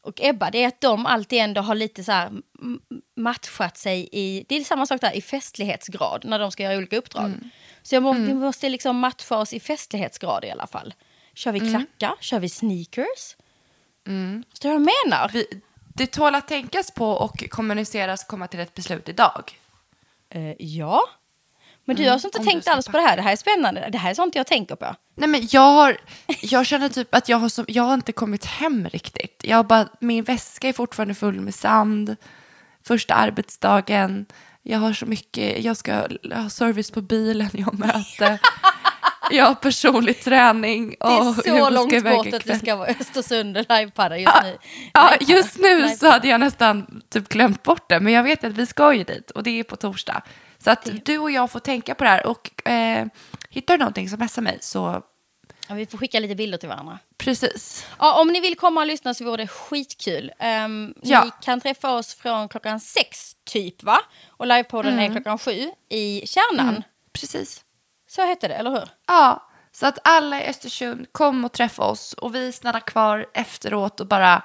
[0.00, 2.30] och Ebba, det är att de alltid ändå har lite så här
[3.16, 6.96] matchat sig i, det är samma sak där i festlighetsgrad när de ska göra olika
[6.96, 7.32] uppdrag.
[7.82, 10.94] Så jag må, vi måste liksom matcha oss i festlighetsgrad i alla fall.
[11.34, 12.14] Kör vi klackar?
[12.20, 13.36] Kör vi sneakers?
[14.50, 15.30] Förstår du vad jag menar?
[15.32, 15.46] Vi,
[15.98, 19.58] det tål att tänkas på och kommuniceras och komma till ett beslut idag.
[20.30, 21.00] Eh, ja.
[21.84, 23.16] Men du har alltså inte du tänkt alls på det här.
[23.16, 23.88] Det här är spännande.
[23.92, 24.96] Det här är sånt jag tänker på.
[25.14, 25.96] Nej men jag har,
[26.42, 29.40] jag känner typ att jag har, som, jag har inte kommit hem riktigt.
[29.44, 32.16] Jag bara, min väska är fortfarande full med sand.
[32.82, 34.26] Första arbetsdagen.
[34.62, 37.72] Jag har så mycket, jag ska ha service på bilen, jag har
[39.36, 40.96] har personlig träning.
[41.00, 44.58] Det är och så långt bort att det ska vara Östersund och livepadda just nu.
[44.92, 48.00] Ja, just nu så hade jag nästan typ glömt bort det.
[48.00, 50.22] Men jag vet att vi ska ju dit och det är på torsdag.
[50.58, 52.26] Så att du och jag får tänka på det här.
[52.26, 53.06] Och eh,
[53.50, 54.58] hittar du någonting så messa mig.
[54.60, 55.02] Så
[55.70, 56.98] Ja, vi får skicka lite bilder till varandra.
[57.18, 57.86] precis.
[57.98, 60.30] Ja, om ni vill komma och lyssna så vore det skitkul.
[60.64, 61.24] Um, Ja.
[61.24, 63.98] Ni kan träffa oss från klockan sex typ va?
[64.28, 66.82] Och livepodden är klockan sju i Kärnan.
[67.12, 67.64] Precis.
[68.08, 68.88] Så heter det, eller hur?
[69.06, 72.12] Ja, så att alla i Östersund, kom och träffa oss.
[72.12, 74.42] Och vi stannar kvar efteråt och bara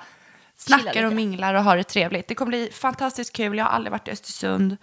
[0.57, 2.28] snackar och minglar och har det trevligt.
[2.28, 3.57] Det kommer bli fantastiskt kul.
[3.57, 4.78] Jag har aldrig varit i Östersund.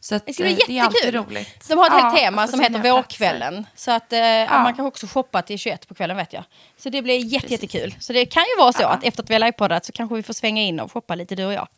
[0.00, 1.24] Så att, Det ska bli eh, det är alltid jättekul.
[1.24, 1.68] roligt.
[1.68, 2.78] De har ett Ja, helt tema som heter.
[2.92, 3.66] Vårkvällen.
[3.74, 4.18] Så att eh,
[4.50, 6.44] man kan också shoppa till 21 på kvällen vet jag.
[6.76, 7.50] Så det blir jätte, Precis.
[7.74, 7.94] jättekul.
[8.00, 10.22] Så det kan ju vara så att efter att vi har livepoddat så kanske vi
[10.22, 11.68] får svänga in och shoppa lite du och jag.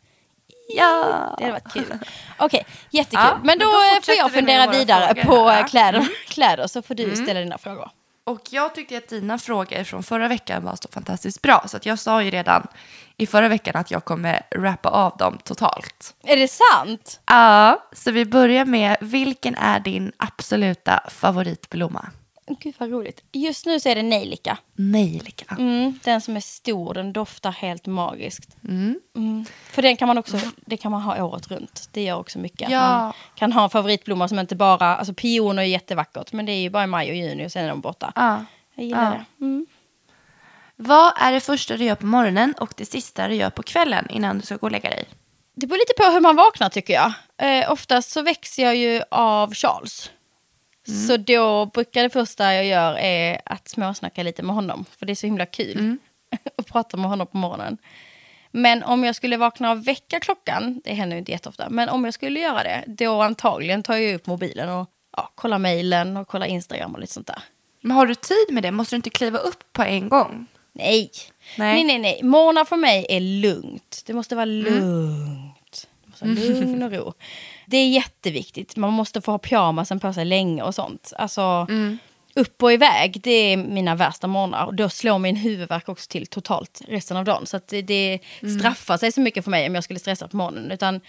[0.73, 1.35] Ja.
[1.37, 1.99] Det hade varit kul.
[2.37, 3.19] Okej, jättekul.
[3.23, 5.63] Ja, men då, då får jag fundera vidare frågor på eh, va?
[5.63, 7.89] kläder, kläder så får du ställa dina frågor.
[8.23, 11.63] Och jag tyckte att dina frågor från förra veckan var så fantastiskt bra.
[11.67, 12.67] Så att jag sa ju redan
[13.17, 16.15] i förra veckan att jag kommer rappa av dem totalt.
[16.23, 17.19] Är det sant?
[17.25, 22.05] Ja, så vi börjar med vilken är din absoluta favoritblomma?
[22.59, 23.23] Gud vad roligt.
[23.31, 24.57] Just nu så är det nejlika.
[24.75, 25.55] Nejlika.
[25.59, 28.57] Mm, den som är stor, den doftar helt magiskt.
[28.67, 29.45] Mm.
[29.71, 31.89] För den kan man också det kan man ha året runt.
[31.91, 32.69] Det gör också mycket.
[32.69, 32.99] Ja.
[33.03, 36.61] Man kan ha en favoritblomma som inte bara, alltså pioner är jättevackert, men det är
[36.61, 38.13] ju bara i maj och juni och sen är de borta.
[38.15, 38.45] Ja.
[38.75, 39.09] Jag gillar Ja.
[39.37, 39.45] det.
[39.45, 39.65] Mm.
[40.75, 44.07] Vad är det första du gör på morgonen och det sista du gör på kvällen
[44.09, 45.05] innan du ska gå och lägga dig?
[45.55, 47.13] Det beror lite på hur man vaknar tycker jag.
[47.37, 50.11] Eh, oftast så växer jag ju av Charles.
[51.07, 54.85] Så då brukar det första jag gör är att småsnacka lite med honom.
[54.97, 55.97] För det är så himla kul
[56.57, 57.77] att prata med honom på morgonen.
[58.51, 62.13] Men om jag skulle vakna av väckarklockan, det händer ju inte jätteofta, men om jag
[62.13, 66.47] skulle göra det, då antagligen tar jag upp mobilen och ja, kollar mejlen och kollar
[66.47, 67.43] Instagram och lite sånt där.
[67.81, 68.71] Men har du tid med det?
[68.71, 70.47] Måste du inte kliva upp på en gång?
[70.73, 71.11] Nej.
[71.57, 71.73] Nej.
[71.75, 72.23] nej, nej, nej.
[72.23, 74.03] Morgnar för mig är lugnt.
[74.05, 75.87] Det måste vara lugnt.
[76.03, 77.13] Det måste vara lugn och ro.
[77.69, 78.75] Det är jätteviktigt.
[78.75, 81.13] Man måste få ha pyjamasen på sig länge och sånt.
[81.17, 81.67] Alltså,
[82.35, 84.65] upp och iväg, det är mina värsta morgnar.
[84.65, 87.45] Och då slår min huvudvärk också till totalt resten av dagen.
[87.45, 88.19] Så det, det
[88.59, 90.71] straffar sig så mycket för mig om jag skulle stressa på morgonen.
[90.71, 91.01] Utan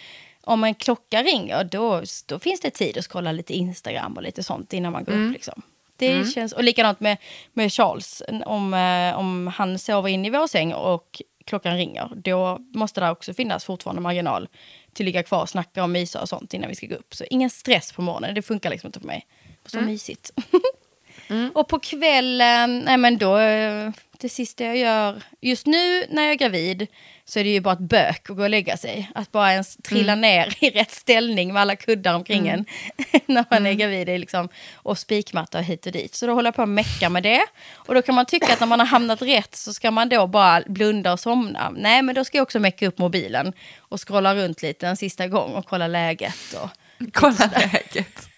[0.44, 4.42] om en klocka ringer, då, då finns det tid att scrolla lite Instagram och lite
[4.42, 5.32] sånt innan man går upp.
[5.32, 5.62] Liksom.
[5.96, 7.16] Det känns, och likadant med,
[7.52, 8.22] med Charles.
[8.46, 13.10] Om, eh, om han sover in i vår säng och klockan ringer, då måste det
[13.10, 14.48] också finnas fortfarande marginal
[14.92, 17.14] till ligga kvar och snacka och mysa och sånt innan vi ska gå upp.
[17.14, 19.26] Så ingen stress på morgonen, det funkar liksom inte för mig.
[19.42, 20.32] Det måste vara mysigt.
[21.54, 26.32] Och på kvällen, nej men då, eh, det sista jag gör, just nu när jag
[26.32, 26.86] är gravid
[27.30, 29.10] så är det ju bara ett bök att gå och lägga sig.
[29.14, 32.64] Att bara ens trilla ner i rätt ställning med alla kuddar omkring en
[33.26, 36.14] när man är gravid är liksom, och spikmatta hit och dit.
[36.14, 37.42] Så då håller jag på att mecka med det.
[37.74, 40.26] Och då kan man tycka att när man har hamnat rätt så ska man då
[40.26, 41.70] bara blunda och somna.
[41.76, 45.26] Nej men då ska jag också mecka upp mobilen och scrolla runt lite en sista
[45.28, 46.54] gång och kolla läget.
[46.62, 46.68] Och,
[47.12, 48.28] Kolla läget.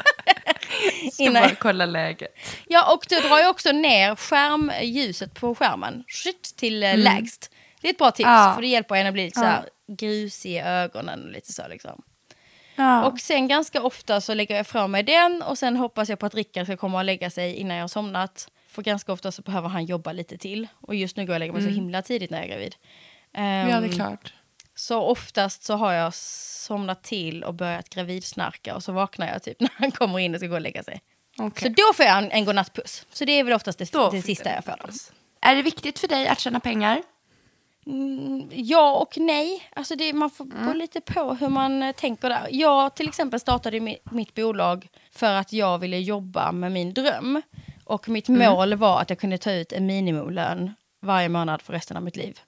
[1.12, 2.34] Ska Innan- bara kolla läget.
[2.68, 7.50] Ja, och då drar jag också ner skärmljuset på skärmen Shit, till eh, lägst.
[7.82, 8.52] Det är ett bra tips, Ja.
[8.54, 11.24] för det hjälper en att bli lite så här grusig i ögonen.
[11.24, 12.02] Och lite så liksom.
[12.76, 13.04] Ja.
[13.04, 16.26] Och sen ganska ofta så lägger jag ifrån mig den och sen hoppas jag på
[16.26, 18.48] att Rickard ska komma och lägga sig innan jag har somnat.
[18.68, 20.68] För ganska ofta så behöver han jobba lite till.
[20.80, 22.74] Och just nu går jag och lägger mig så himla tidigt när jag är gravid.
[23.32, 24.32] ja, det är Ehm, klart.
[24.74, 29.60] Så oftast så har jag somnat till och börjat gravidsnarka och så vaknar jag typ
[29.60, 31.00] när han kommer in och ska gå och lägga sig.
[31.38, 31.62] Okej.
[31.62, 33.06] Så då får jag en, en godnattpuss.
[33.12, 34.74] Så det är väl oftast det, det sista jag får.
[34.80, 34.88] Då.
[35.40, 37.02] Är det viktigt för dig att tjäna pengar?
[38.50, 39.62] Ja och nej.
[39.76, 42.46] Alltså det, man får gå lite på hur man eh, tänker där.
[42.50, 47.42] Jag till exempel startade mi- mitt bolag för att jag ville jobba med min dröm.
[47.84, 51.96] Och mitt mål var att jag kunde ta ut en minimumlön varje månad för resten
[51.96, 52.40] av mitt liv.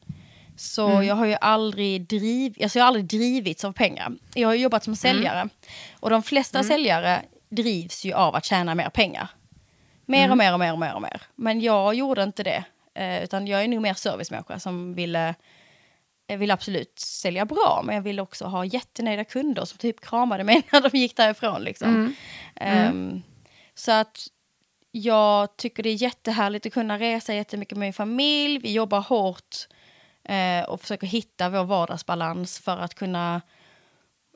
[0.56, 4.12] Så jag har ju aldrig, driv, alltså jag har aldrig drivits av pengar.
[4.34, 5.48] Jag har jobbat som säljare.
[6.00, 9.28] Och de flesta säljare drivs ju av att tjäna mer pengar.
[10.06, 11.22] Mer och mer och mer och mer och mer.
[11.34, 12.64] Men jag gjorde inte det.
[12.94, 15.34] Eh, utan jag är nog mer servicemänniska som ville
[16.26, 20.44] jag vill absolut sälja bra, men jag vill också ha jättenöjda kunder som typ kramade
[20.44, 21.62] mig när de gick därifrån.
[21.62, 22.14] Liksom.
[22.90, 23.22] Um,
[23.74, 24.26] så att
[24.90, 28.58] jag tycker det är jättehärligt att kunna resa jättemycket med min familj.
[28.58, 29.56] Vi jobbar hårt
[30.24, 33.42] eh, och försöker hitta vår vardagsbalans för att kunna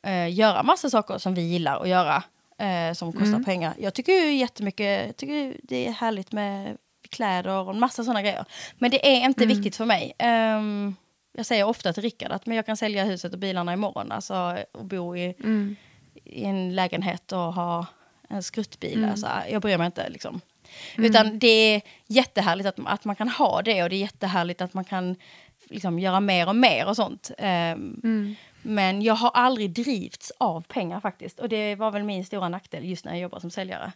[0.02, 2.22] eh, göra massa saker som vi gillar att göra.
[2.58, 3.44] Eh, som kostar Mm.
[3.44, 3.74] pengar.
[3.78, 6.76] Jag tycker ju jättemycket, jag tycker det är härligt med
[7.10, 8.44] kläder och en massa sådana grejer.
[8.78, 10.12] Men det är inte viktigt för mig.
[10.18, 10.94] Ehm,
[11.32, 14.12] jag säger ofta till Rickard att men jag kan sälja huset och bilarna imorgon.
[14.12, 15.34] Alltså, och bo i,
[16.24, 17.86] i en lägenhet och ha
[18.28, 18.98] en skruttbil.
[19.10, 20.08] Alltså, jag bryr mig inte.
[20.08, 20.40] Liksom.
[20.96, 24.74] Utan det är jättehärligt att, att man kan ha det och det är jättehärligt att
[24.74, 25.16] man kan
[25.70, 27.30] liksom, göra mer och mer och sånt.
[27.38, 28.00] Ehm,
[28.62, 31.40] Men jag har aldrig drivits av pengar faktiskt.
[31.40, 33.92] Och det var väl min stora nackdel just när jag jobbade som säljare.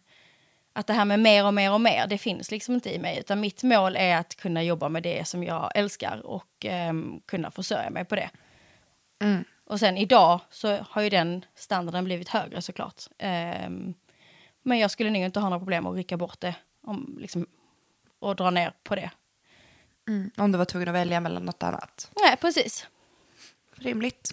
[0.72, 3.18] Att det här med mer och mer och mer, det finns liksom inte i mig.
[3.18, 7.50] Utan mitt mål är att kunna jobba med det som jag älskar och ehm, kunna
[7.50, 8.30] försörja mig på det.
[9.22, 9.44] Mm.
[9.64, 13.02] Och sen idag så har ju den standarden blivit högre såklart.
[13.18, 13.94] Ehm,
[14.62, 17.46] men jag skulle nog inte ha några problem att rycka bort det om, liksom,
[18.18, 19.10] och dra ner på det.
[20.08, 20.30] Mm.
[20.36, 22.10] Om du var tvungen att välja mellan något annat.
[22.16, 22.86] Nej, precis.
[23.74, 24.32] Rimligt.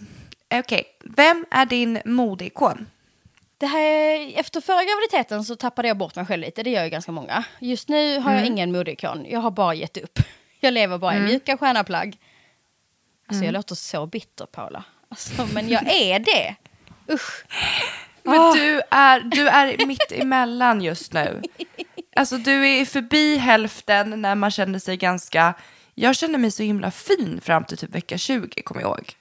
[0.54, 2.88] Okej, vem är din modeikon?
[3.60, 6.90] Det här, efter förra graviditeten så tappade jag bort mig själv lite, det gör ju
[6.90, 7.44] ganska många.
[7.60, 10.20] Just nu har jag ingen modeikon, jag har bara gett upp.
[10.62, 12.18] Jag lever bara i mjuka sköna plagg.
[13.28, 14.84] Alltså jag låter så bitter Paula.
[15.10, 16.56] Alltså, men jag är det.
[17.14, 17.46] Usch.
[18.24, 21.42] Men du, är, du är mitt emellan just nu.
[22.16, 25.54] Alltså du är förbi hälften när man känner sig ganska...
[25.96, 29.14] Jag kände mig så himla fin fram till typ vecka 20, kommer jag ihåg.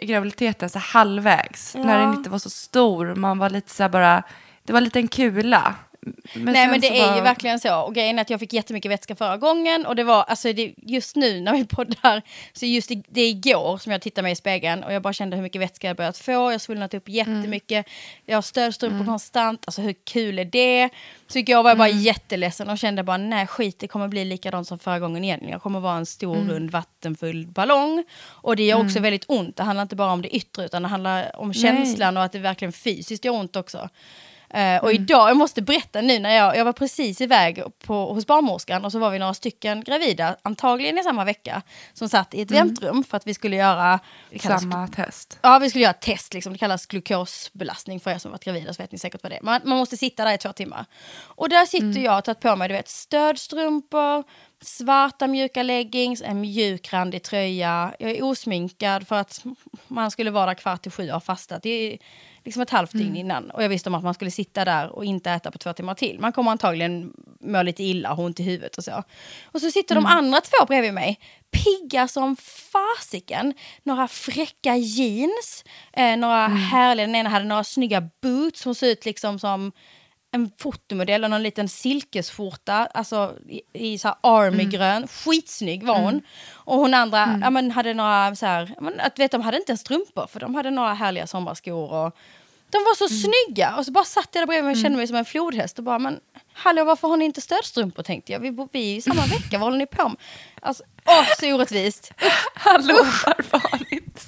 [0.00, 3.14] I graviditeten så halvvägs, när den inte var så stor.
[3.14, 4.22] Man var lite så bara...
[4.62, 5.74] Det var lite en kula.
[6.34, 7.80] Men Nej men det är bara- ju verkligen så.
[7.80, 9.86] Och grejen är att jag fick jättemycket vätska förra gången.
[9.86, 12.22] Och det var, alltså det, just nu när vi poddar,
[12.52, 14.84] så just i, det är igår som jag tittade mig i spegeln.
[14.84, 16.32] Och jag bara kände hur mycket vätska jag börjat få.
[16.32, 17.86] Jag har svullnat upp jättemycket.
[18.26, 19.62] Jag har stödstrumpor konstant.
[19.66, 20.88] Alltså hur kul är det?
[21.26, 24.68] Så igår var jag bara jätteledsen och kände bara nej skit det kommer bli likadant
[24.68, 25.40] som förra gången igen.
[25.48, 28.04] Jag kommer vara en stor rund vattenfull ballong.
[28.26, 29.56] Och det gör också väldigt ont.
[29.56, 32.38] Det handlar inte bara om det yttre utan det handlar om känslan och att det
[32.38, 33.88] verkligen fysiskt gör ont också.
[34.54, 38.26] Eh, och idag, jag måste berätta nu när jag, jag var precis iväg på, hos
[38.26, 42.40] barnmorskan och så var vi några stycken gravida, antagligen i samma vecka, som satt i
[42.42, 43.98] ett väntrum för att vi skulle göra
[44.40, 45.38] kallas- Samma test.
[45.42, 46.52] Ja, vi skulle göra ett test, liksom.
[46.52, 49.42] det kallas glukosbelastning för er som varit gravida så vet ni säkert vad det är.
[49.42, 50.84] Man, man måste sitta där i två timmar.
[51.22, 54.24] Och där sitter jag och tagit på mig du vet, stödstrumpor,
[54.60, 57.94] svarta mjuka leggings, en mjuk randig tröja.
[57.98, 59.44] Jag är osminkad för att
[59.88, 61.62] man skulle vara där kvart till sju och ha fastat.
[61.62, 61.98] Det är
[62.44, 63.50] liksom ett halvt dygn innan.
[63.50, 65.94] Och jag visste om att man skulle sitta där och inte äta på två timmar
[65.94, 66.20] till.
[66.20, 69.02] Man kommer antagligen må lite illa, ha ont i huvudet och så.
[69.44, 72.36] Och så sitter de andra två bredvid mig, pigga som
[72.72, 73.54] fasiken.
[73.82, 79.04] Några fräcka jeans, eh, några härliga, den ena hade några snygga boots, hon såg ut
[79.04, 79.72] liksom som
[80.32, 86.22] en fotomodell och någon liten silkesskjorta, alltså i, i så här armygrön, skitsnygg var hon.
[86.52, 89.72] Och hon andra ja, men, hade några så här, men, att vet, de hade inte
[89.72, 92.16] ens strumpor för de hade några härliga sommarskor och
[92.70, 93.76] de var så snygga.
[93.76, 95.84] Och så bara satt jag där bredvid mig och kände mig som en flodhäst och
[95.84, 96.20] bara men
[96.52, 99.78] hallå varför har ni inte stödstrumpor tänkte jag, vi, bor- i samma vecka, vad håller
[99.78, 100.16] ni på med?
[100.60, 102.12] Alltså, åh så orättvist.
[102.54, 102.94] Hallå,
[103.26, 104.20] varför har ni inte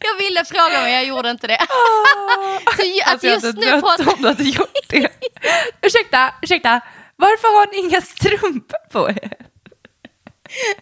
[0.00, 1.58] Jag ville fråga men jag gjorde inte det.
[2.76, 5.08] så ju- att Alltså, jag just hade nu pratar om du hade gjort det.
[5.82, 6.80] ursäkta, ursäkta.
[7.16, 9.32] Varför har ni inga strumpor på er?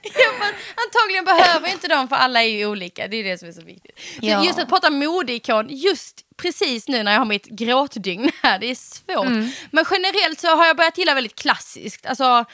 [0.02, 0.54] Ja, men
[0.86, 3.08] antagligen behöver inte de för alla är ju olika.
[3.08, 3.98] Det är det som är så viktigt.
[3.98, 4.44] Så Ja.
[4.44, 8.74] Just att prata modeikon, just precis nu när jag har mitt gråtdygn här, det är
[8.74, 9.26] svårt.
[9.26, 9.50] Mm.
[9.70, 12.06] Men generellt så har jag börjat gilla väldigt klassiskt.
[12.06, 12.44] Alltså,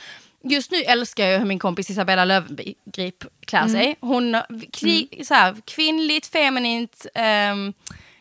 [0.51, 3.72] just nu älskar jag hur min kompis Isabella Löwengrip klär Mm.
[3.72, 3.96] sig.
[4.01, 4.36] Hon,
[4.72, 7.72] kli, så här, kvinnligt, feminint, ehm,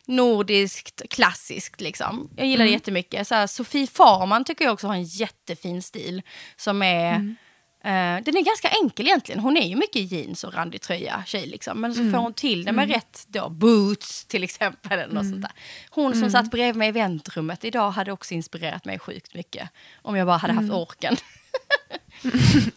[0.06, 2.30] nordiskt, klassiskt liksom.
[2.36, 3.28] Jag gillar det jättemycket.
[3.28, 6.22] Så här, Sofie Farman tycker jag också har en jättefin stil
[6.56, 7.36] som är
[7.84, 9.42] Eh, den är ganska enkel egentligen.
[9.42, 11.82] Hon är ju mycket jeans och randig tröja tjej liksom.
[11.82, 15.00] Men så får hon till det med rätt då, boots till exempel.
[15.00, 15.52] Eller sånt där.
[15.90, 19.70] Hon som satt bredvid mig i väntrummet idag hade också inspirerat mig sjukt mycket.
[20.02, 21.16] Om jag bara hade haft orken.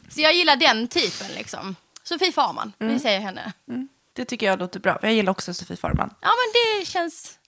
[0.08, 1.76] Så jag gillar den typen liksom.
[2.02, 3.52] Sofie Farman, vi säger henne.
[4.12, 4.98] Det tycker jag låter bra.
[5.02, 6.14] Jag gillar också Sofie Farman.
[6.20, 7.38] Ja men det känns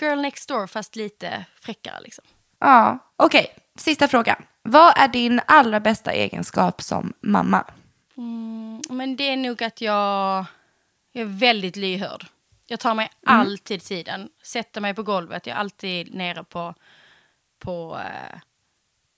[0.00, 2.24] girl next door fast lite fräckare liksom.
[2.58, 3.46] Ja, okej.
[3.78, 4.42] Sista frågan.
[4.62, 7.64] Vad är din allra bästa egenskap som mamma?
[8.90, 10.44] Men det är nog att jag,
[11.12, 12.26] jag är väldigt lyhörd.
[12.66, 14.28] Jag tar mig alltid tiden.
[14.42, 15.46] Sätter mig på golvet.
[15.46, 16.74] Jag är alltid nere på,
[17.58, 18.38] på, eh,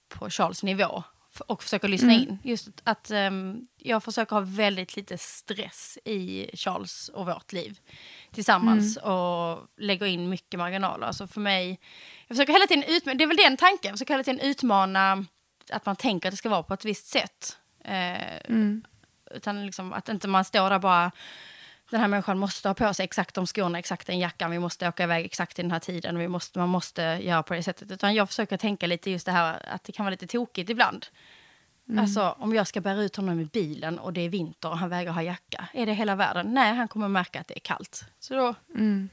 [0.09, 1.03] på Charles nivå.
[1.41, 2.39] Och försöker lyssna in.
[2.43, 7.78] Just att ehm, jag försöker ha väldigt lite stress i Charles och vårt liv
[8.32, 11.07] tillsammans och lägger in mycket marginaler.
[11.07, 11.80] Alltså för mig,
[12.26, 15.24] jag försöker hela tiden utmana, det är väl den tanken, jag försöker hela tiden utmana
[15.72, 17.59] att man tänker att det ska vara på ett visst sätt.
[17.84, 18.39] Eh,
[19.30, 21.11] Utan liksom att inte man står där bara,
[21.91, 24.89] den här människan måste ha på sig exakt de skorna, exakt den jackan, vi måste
[24.89, 27.91] åka iväg exakt i den här tiden, vi måste, man måste göra på det sättet.
[27.91, 31.07] Utan jag försöker tänka lite just det här att det kan vara lite tokigt ibland.
[31.99, 34.89] Alltså om jag ska bära ut honom i bilen och det är vinter och han
[34.89, 36.55] vägrar ha jacka, är det hela världen?
[36.55, 38.05] Nej, han kommer märka att det är kallt.
[38.20, 38.55] Så då,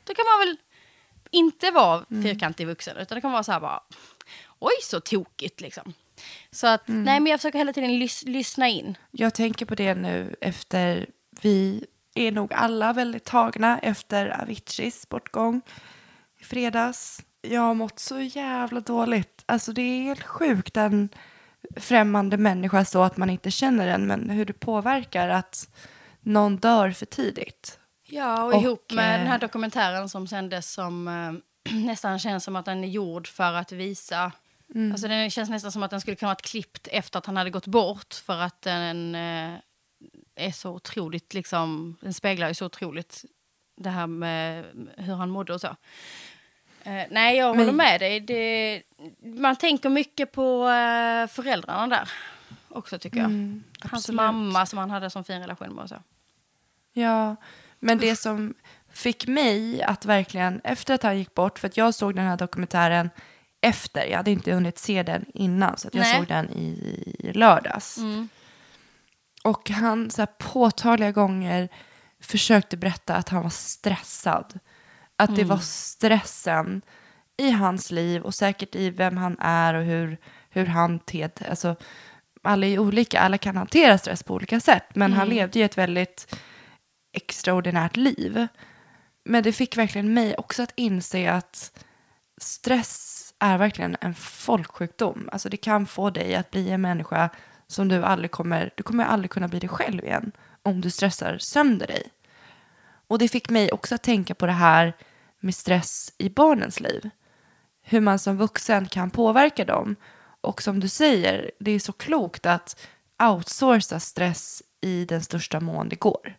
[0.03, 0.57] då kan man väl
[1.31, 3.83] inte vara fyrkantig vuxen, utan det kan vara så här bara,
[4.59, 5.93] oj så tokigt liksom.
[6.51, 8.97] Så att, nej men jag försöker hela tiden lys- lyssna in.
[9.11, 11.07] Jag tänker på det nu efter
[11.41, 11.85] vi
[12.15, 15.61] är nog alla väldigt tagna efter Aviciis bortgång
[16.39, 17.23] i fredags.
[17.41, 19.43] Jag har mått så jävla dåligt.
[19.45, 21.09] Alltså det är helt sjukt en
[21.75, 25.69] främmande människa så att man inte känner den men hur det påverkar att
[26.21, 27.79] någon dör för tidigt.
[28.07, 32.43] Ja, och, Och, ihop med eh, den här dokumentären som sändes som eh, nästan känns
[32.43, 34.31] som att den är gjord för att visa...
[34.91, 37.49] Alltså den känns nästan som att den skulle kunna varit klippt efter att han hade
[37.49, 39.59] gått bort för att den eh,
[40.35, 43.25] är så otroligt, liksom, den speglar ju så otroligt
[43.77, 44.65] det här med
[44.97, 45.75] hur han mådde och så.
[46.83, 48.19] Eh, nej, jag håller med dig.
[48.19, 48.81] Det,
[49.23, 52.09] man tänker mycket på eh, föräldrarna där
[52.69, 53.23] också tycker jag.
[53.23, 54.15] Hans Mm, absolut.
[54.17, 56.01] mamma som han hade som fin relation med och så.
[56.93, 57.35] Ja,
[57.79, 58.53] men det som
[58.93, 62.37] fick mig att verkligen, efter att han gick bort, för att jag såg den här
[62.37, 63.09] dokumentären
[63.61, 66.17] efter, jag hade inte hunnit se den innan, så jag Nej.
[66.17, 67.97] såg den i lördags.
[69.45, 71.69] Och han så här, påtagliga gånger
[72.19, 74.59] försökte berätta att han var stressad.
[75.15, 76.81] Att det var stressen
[77.37, 80.17] i hans liv och säkert i vem han är och hur,
[80.49, 81.75] hur han ted, alltså
[82.41, 85.77] alla är olika, alla kan hantera stress på olika sätt, men han levde ju ett
[85.77, 86.35] väldigt
[87.13, 88.47] extraordinärt liv.
[89.23, 91.79] Men det fick verkligen mig också att inse att
[92.41, 95.29] stress är verkligen en folksjukdom.
[95.31, 97.29] Alltså det kan få dig att bli en människa
[97.67, 100.31] som du aldrig kommer, du kommer aldrig kunna bli dig själv igen
[100.63, 102.11] om du stressar sönder dig.
[103.07, 104.93] Och det fick mig också att tänka på det här
[105.39, 107.09] med stress i barnens liv.
[107.81, 109.95] Hur man som vuxen kan påverka dem.
[110.41, 112.87] Och som du säger, det är så klokt att
[113.23, 116.37] outsourca stress i den största mån det går.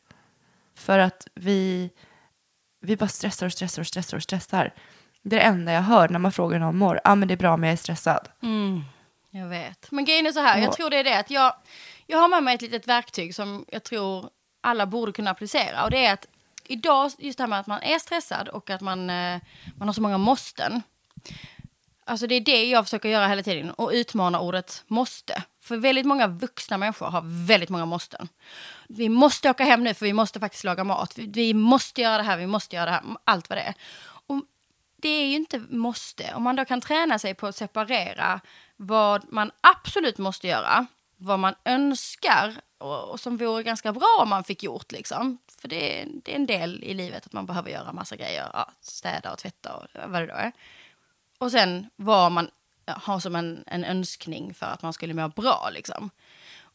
[0.75, 1.91] För att vi,
[2.81, 4.75] vi bara stressar och stressar och stressar och stressar.
[5.23, 6.95] Det är det enda jag hör när man frågar någon mår.
[6.95, 8.29] Ja, ah, men det är bra, men jag är stressad.
[8.43, 8.83] Mm.
[9.31, 9.91] Jag vet.
[9.91, 11.55] Men grejen är så här, jag tror det är det att jag,
[12.07, 15.85] jag har med mig ett litet verktyg som jag tror alla borde kunna applicera.
[15.85, 16.27] Och det är att
[16.65, 19.41] idag, just det här med att man är stressad och att man, eh,
[19.77, 20.83] man har så många måsten.
[22.05, 25.43] Alltså det är det jag försöker göra hela tiden och utmana ordet måste.
[25.61, 28.29] För väldigt många vuxna människor har väldigt många måsten.
[28.89, 31.19] Vi måste åka hem nu för vi måste faktiskt laga mat.
[31.19, 33.03] Vi, vi måste göra det här, vi måste göra det här.
[33.25, 33.75] Allt vad det är.
[34.27, 34.43] Och
[34.97, 36.35] det är ju inte måste.
[36.35, 38.41] Om man då kan träna sig på att separera
[38.77, 44.29] vad man absolut måste göra, vad man önskar och, och som vore ganska bra om
[44.29, 44.93] man fick gjort.
[44.93, 45.39] Liksom.
[45.61, 48.51] För det, är- det är en del i livet att man behöver göra massa grejer.
[48.53, 50.53] Ja, städa och tvätta och vad det då är.
[51.39, 52.51] Och sen vad man
[52.87, 55.69] har som en, en önskning för att man skulle må bra.
[55.73, 56.11] Liksom.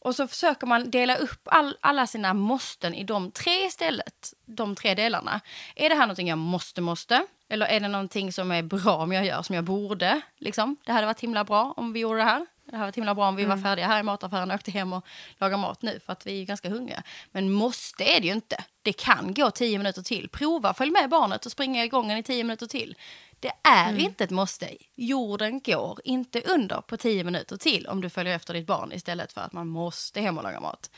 [0.04, 4.34] Och så försöker man dela upp all, alla sina måsten i de tre istället.
[4.44, 5.40] De tre delarna.
[5.76, 7.26] Är det här någonting jag måste, måste?
[7.52, 10.20] Eller är det någonting som är bra om jag gör, som jag borde?
[10.38, 10.76] Liksom?
[10.84, 12.46] Det hade varit himla bra om vi gjorde det här.
[12.64, 14.92] Det hade varit himla bra om vi var färdiga här i mataffären och åkte hem
[14.92, 15.06] och
[15.38, 17.02] lagade mat nu för att vi är ganska hungriga.
[17.30, 18.64] Men måste är det ju inte.
[18.82, 20.28] Det kan gå tio minuter till.
[20.28, 22.96] Prova, följ med barnet och springa igång i tio minuter till.
[23.40, 24.68] Det är inte ett måste.
[24.94, 29.32] Jorden går inte under på tio minuter till om du följer efter ditt barn istället
[29.32, 30.90] för att man måste hem och laga mat.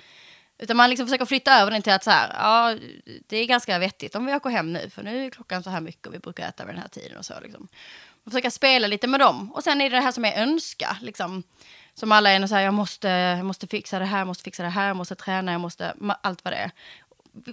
[0.59, 2.77] Utan man liksom försöker flytta över den till att så här, ja,
[3.27, 5.81] det är ganska vettigt om vi åker hem nu, för nu är klockan så här
[5.81, 7.41] mycket och vi brukar äta vid den här tiden och så.
[7.41, 7.69] Liksom.
[8.25, 9.53] Man försöker spela lite med dem.
[9.53, 11.43] Och sen är det det här som är önska, liksom.
[11.95, 14.63] Som alla är så här, jag måste, jag måste fixa det här, jag måste fixa
[14.63, 16.71] det här, jag måste träna, jag måste, allt vad det är.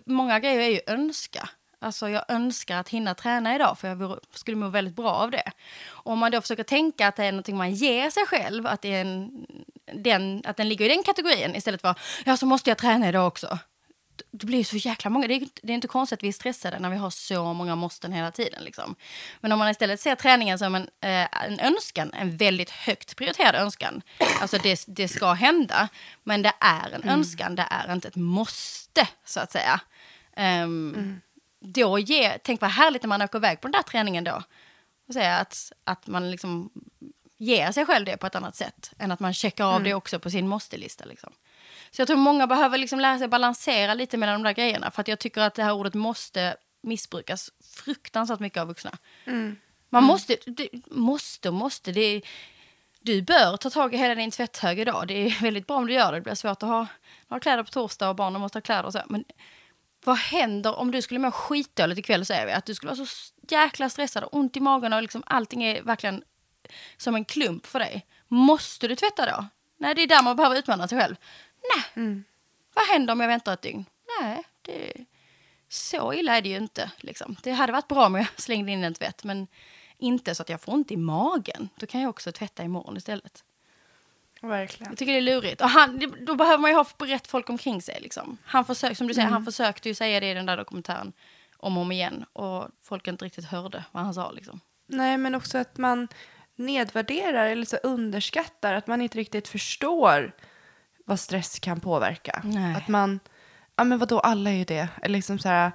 [0.05, 1.49] Många grejer är ju önska.
[1.83, 5.51] Alltså jag önskar att hinna träna idag för jag skulle må väldigt bra av det.
[5.87, 8.81] Och om man då försöker tänka att det är någonting man ger sig själv, att,
[8.81, 9.45] det är en,
[9.93, 13.27] den, att den ligger i den kategorin istället för ja så måste jag träna idag
[13.27, 13.59] också.
[14.31, 15.27] Det blir så jäkla många.
[15.27, 17.75] Det är, det är inte konstigt att vi är stressade när vi har så många
[17.75, 18.63] måsten hela tiden.
[18.63, 18.95] Liksom.
[19.39, 23.55] Men om man istället ser träningen som en, eh, en önskan, en väldigt högt prioriterad
[23.55, 24.01] önskan.
[24.41, 25.89] Alltså det, det ska hända,
[26.23, 29.81] men det är en önskan, det är inte ett måste så att säga.
[30.35, 31.21] Ehm,
[31.63, 34.43] Då ge, tänk vad härligt när man åker iväg på den där träningen då.
[35.07, 36.69] Och säga att, att man liksom
[37.37, 40.19] ger sig själv det på ett annat sätt än att man checkar av det också
[40.19, 41.05] på sin måste-lista.
[41.05, 41.33] Liksom.
[41.91, 44.91] Så jag tror många behöver liksom lära sig balansera lite mellan de där grejerna.
[44.91, 48.97] För att jag tycker att det här ordet måste missbrukas fruktansvärt mycket av vuxna.
[49.89, 51.91] Man måste, det, måste måste.
[51.91, 52.21] Det är,
[52.99, 55.07] du bör ta tag i hela din tvätthög idag.
[55.07, 56.17] Det är väldigt bra om du gör det.
[56.17, 56.87] Det blir svårt att ha,
[57.29, 59.01] ha kläder på torsdag och barnen måste ha kläder och så.
[59.07, 59.23] Men
[60.03, 62.51] vad händer om du skulle må skitdåligt ikväll säger vi?
[62.51, 65.81] Att du skulle vara så jäkla stressad och ont i magen och liksom allting är
[65.81, 66.23] verkligen
[66.97, 68.05] som en klump för dig.
[68.27, 69.45] Måste du tvätta då?
[69.77, 71.15] Nej, det är där man behöver utmana sig själv.
[71.75, 72.23] Nej,
[72.73, 73.85] vad händer om jag väntar ett dygn?
[74.21, 75.05] Nej, det,
[75.69, 76.91] så illa är det ju inte.
[76.97, 77.35] Liksom.
[77.43, 79.47] Det hade varit bra om jag slängde in en tvätt, men
[79.97, 81.69] inte så att jag får ont i magen.
[81.75, 83.43] Då kan jag också tvätta imorgon istället.
[84.41, 84.91] Verkligen.
[84.91, 85.61] Jag tycker det är lurigt.
[85.61, 87.97] Och han, då behöver man ju ha rätt folk omkring sig.
[88.01, 88.37] Liksom.
[88.43, 91.13] Han försökte, som du säger, han försökte ju säga det i den där dokumentären
[91.57, 92.25] om och om igen.
[92.33, 94.31] Och folk inte riktigt hörde vad han sa.
[94.31, 94.59] Liksom.
[94.87, 96.07] Nej, men också att man
[96.55, 100.31] nedvärderar eller så underskattar att man inte riktigt förstår
[101.05, 102.41] vad stress kan påverka.
[102.43, 102.75] Nej.
[102.75, 103.19] Att man,
[103.75, 104.87] ja men vadå, alla är ju det.
[105.01, 105.71] Eller liksom så här,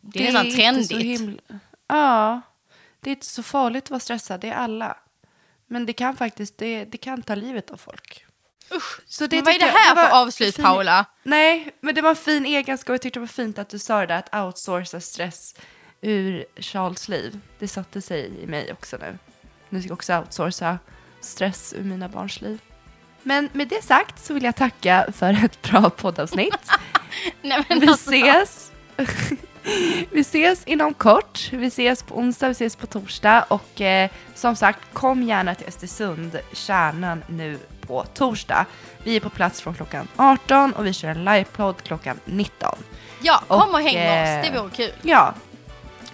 [0.00, 0.88] Det är nästan trendigt.
[0.90, 1.42] så himla-
[1.88, 2.40] ja,
[3.00, 4.96] det är inte så farligt att vara stressad, det är alla.
[5.66, 8.24] Men det kan faktiskt, det, det kan ta livet av folk.
[8.74, 11.04] Usch, Så men vad är det jag- här var för avslut, fin- Paula?
[11.22, 12.94] Nej, men det var en fin egenskap.
[12.94, 15.54] Jag tyckte det var fint att du sa det där, att outsourca stress
[16.00, 17.40] ur Charles liv.
[17.58, 19.18] Det satte sig i mig också nu.
[19.68, 20.78] Nu ska jag också outsourca
[21.20, 22.58] stress ur mina barns liv.
[23.22, 26.70] Men med det sagt så vill jag tacka för ett bra poddavsnitt.
[27.42, 28.72] Nej, men Vi alltså, ses.
[30.12, 31.48] Vi ses inom kort.
[31.52, 35.66] Vi ses på onsdag, vi ses på torsdag och eh, som sagt kom gärna till
[35.66, 38.66] Östersund, kärnan nu på torsdag.
[39.04, 42.76] Vi är på plats från klockan 18 och vi kör en livepodd klockan 19.
[43.22, 44.46] Ja, kom och, Och, häng med oss.
[44.46, 44.92] eh, Det vore kul.
[45.02, 45.34] Ja,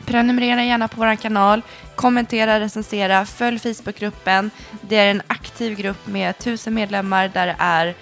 [0.07, 1.63] prenumerera gärna på vår kanal,
[1.95, 4.51] kommentera, recensera, följ Facebookgruppen.
[4.81, 7.95] Det är en aktiv grupp med tusen medlemmar där det är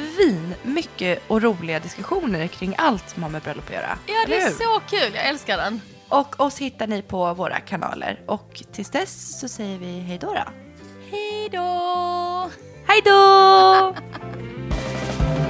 [0.00, 3.98] svin mycket och roliga diskussioner kring allt som har med bröllop att göra.
[4.06, 5.14] Ja, det är så kul.
[5.14, 5.80] Jag älskar den.
[6.08, 8.20] Och oss hittar ni på våra kanaler.
[8.26, 10.34] Och tills dess så säger vi hej då.
[11.10, 12.50] Hej då!
[12.86, 13.94] Hej då!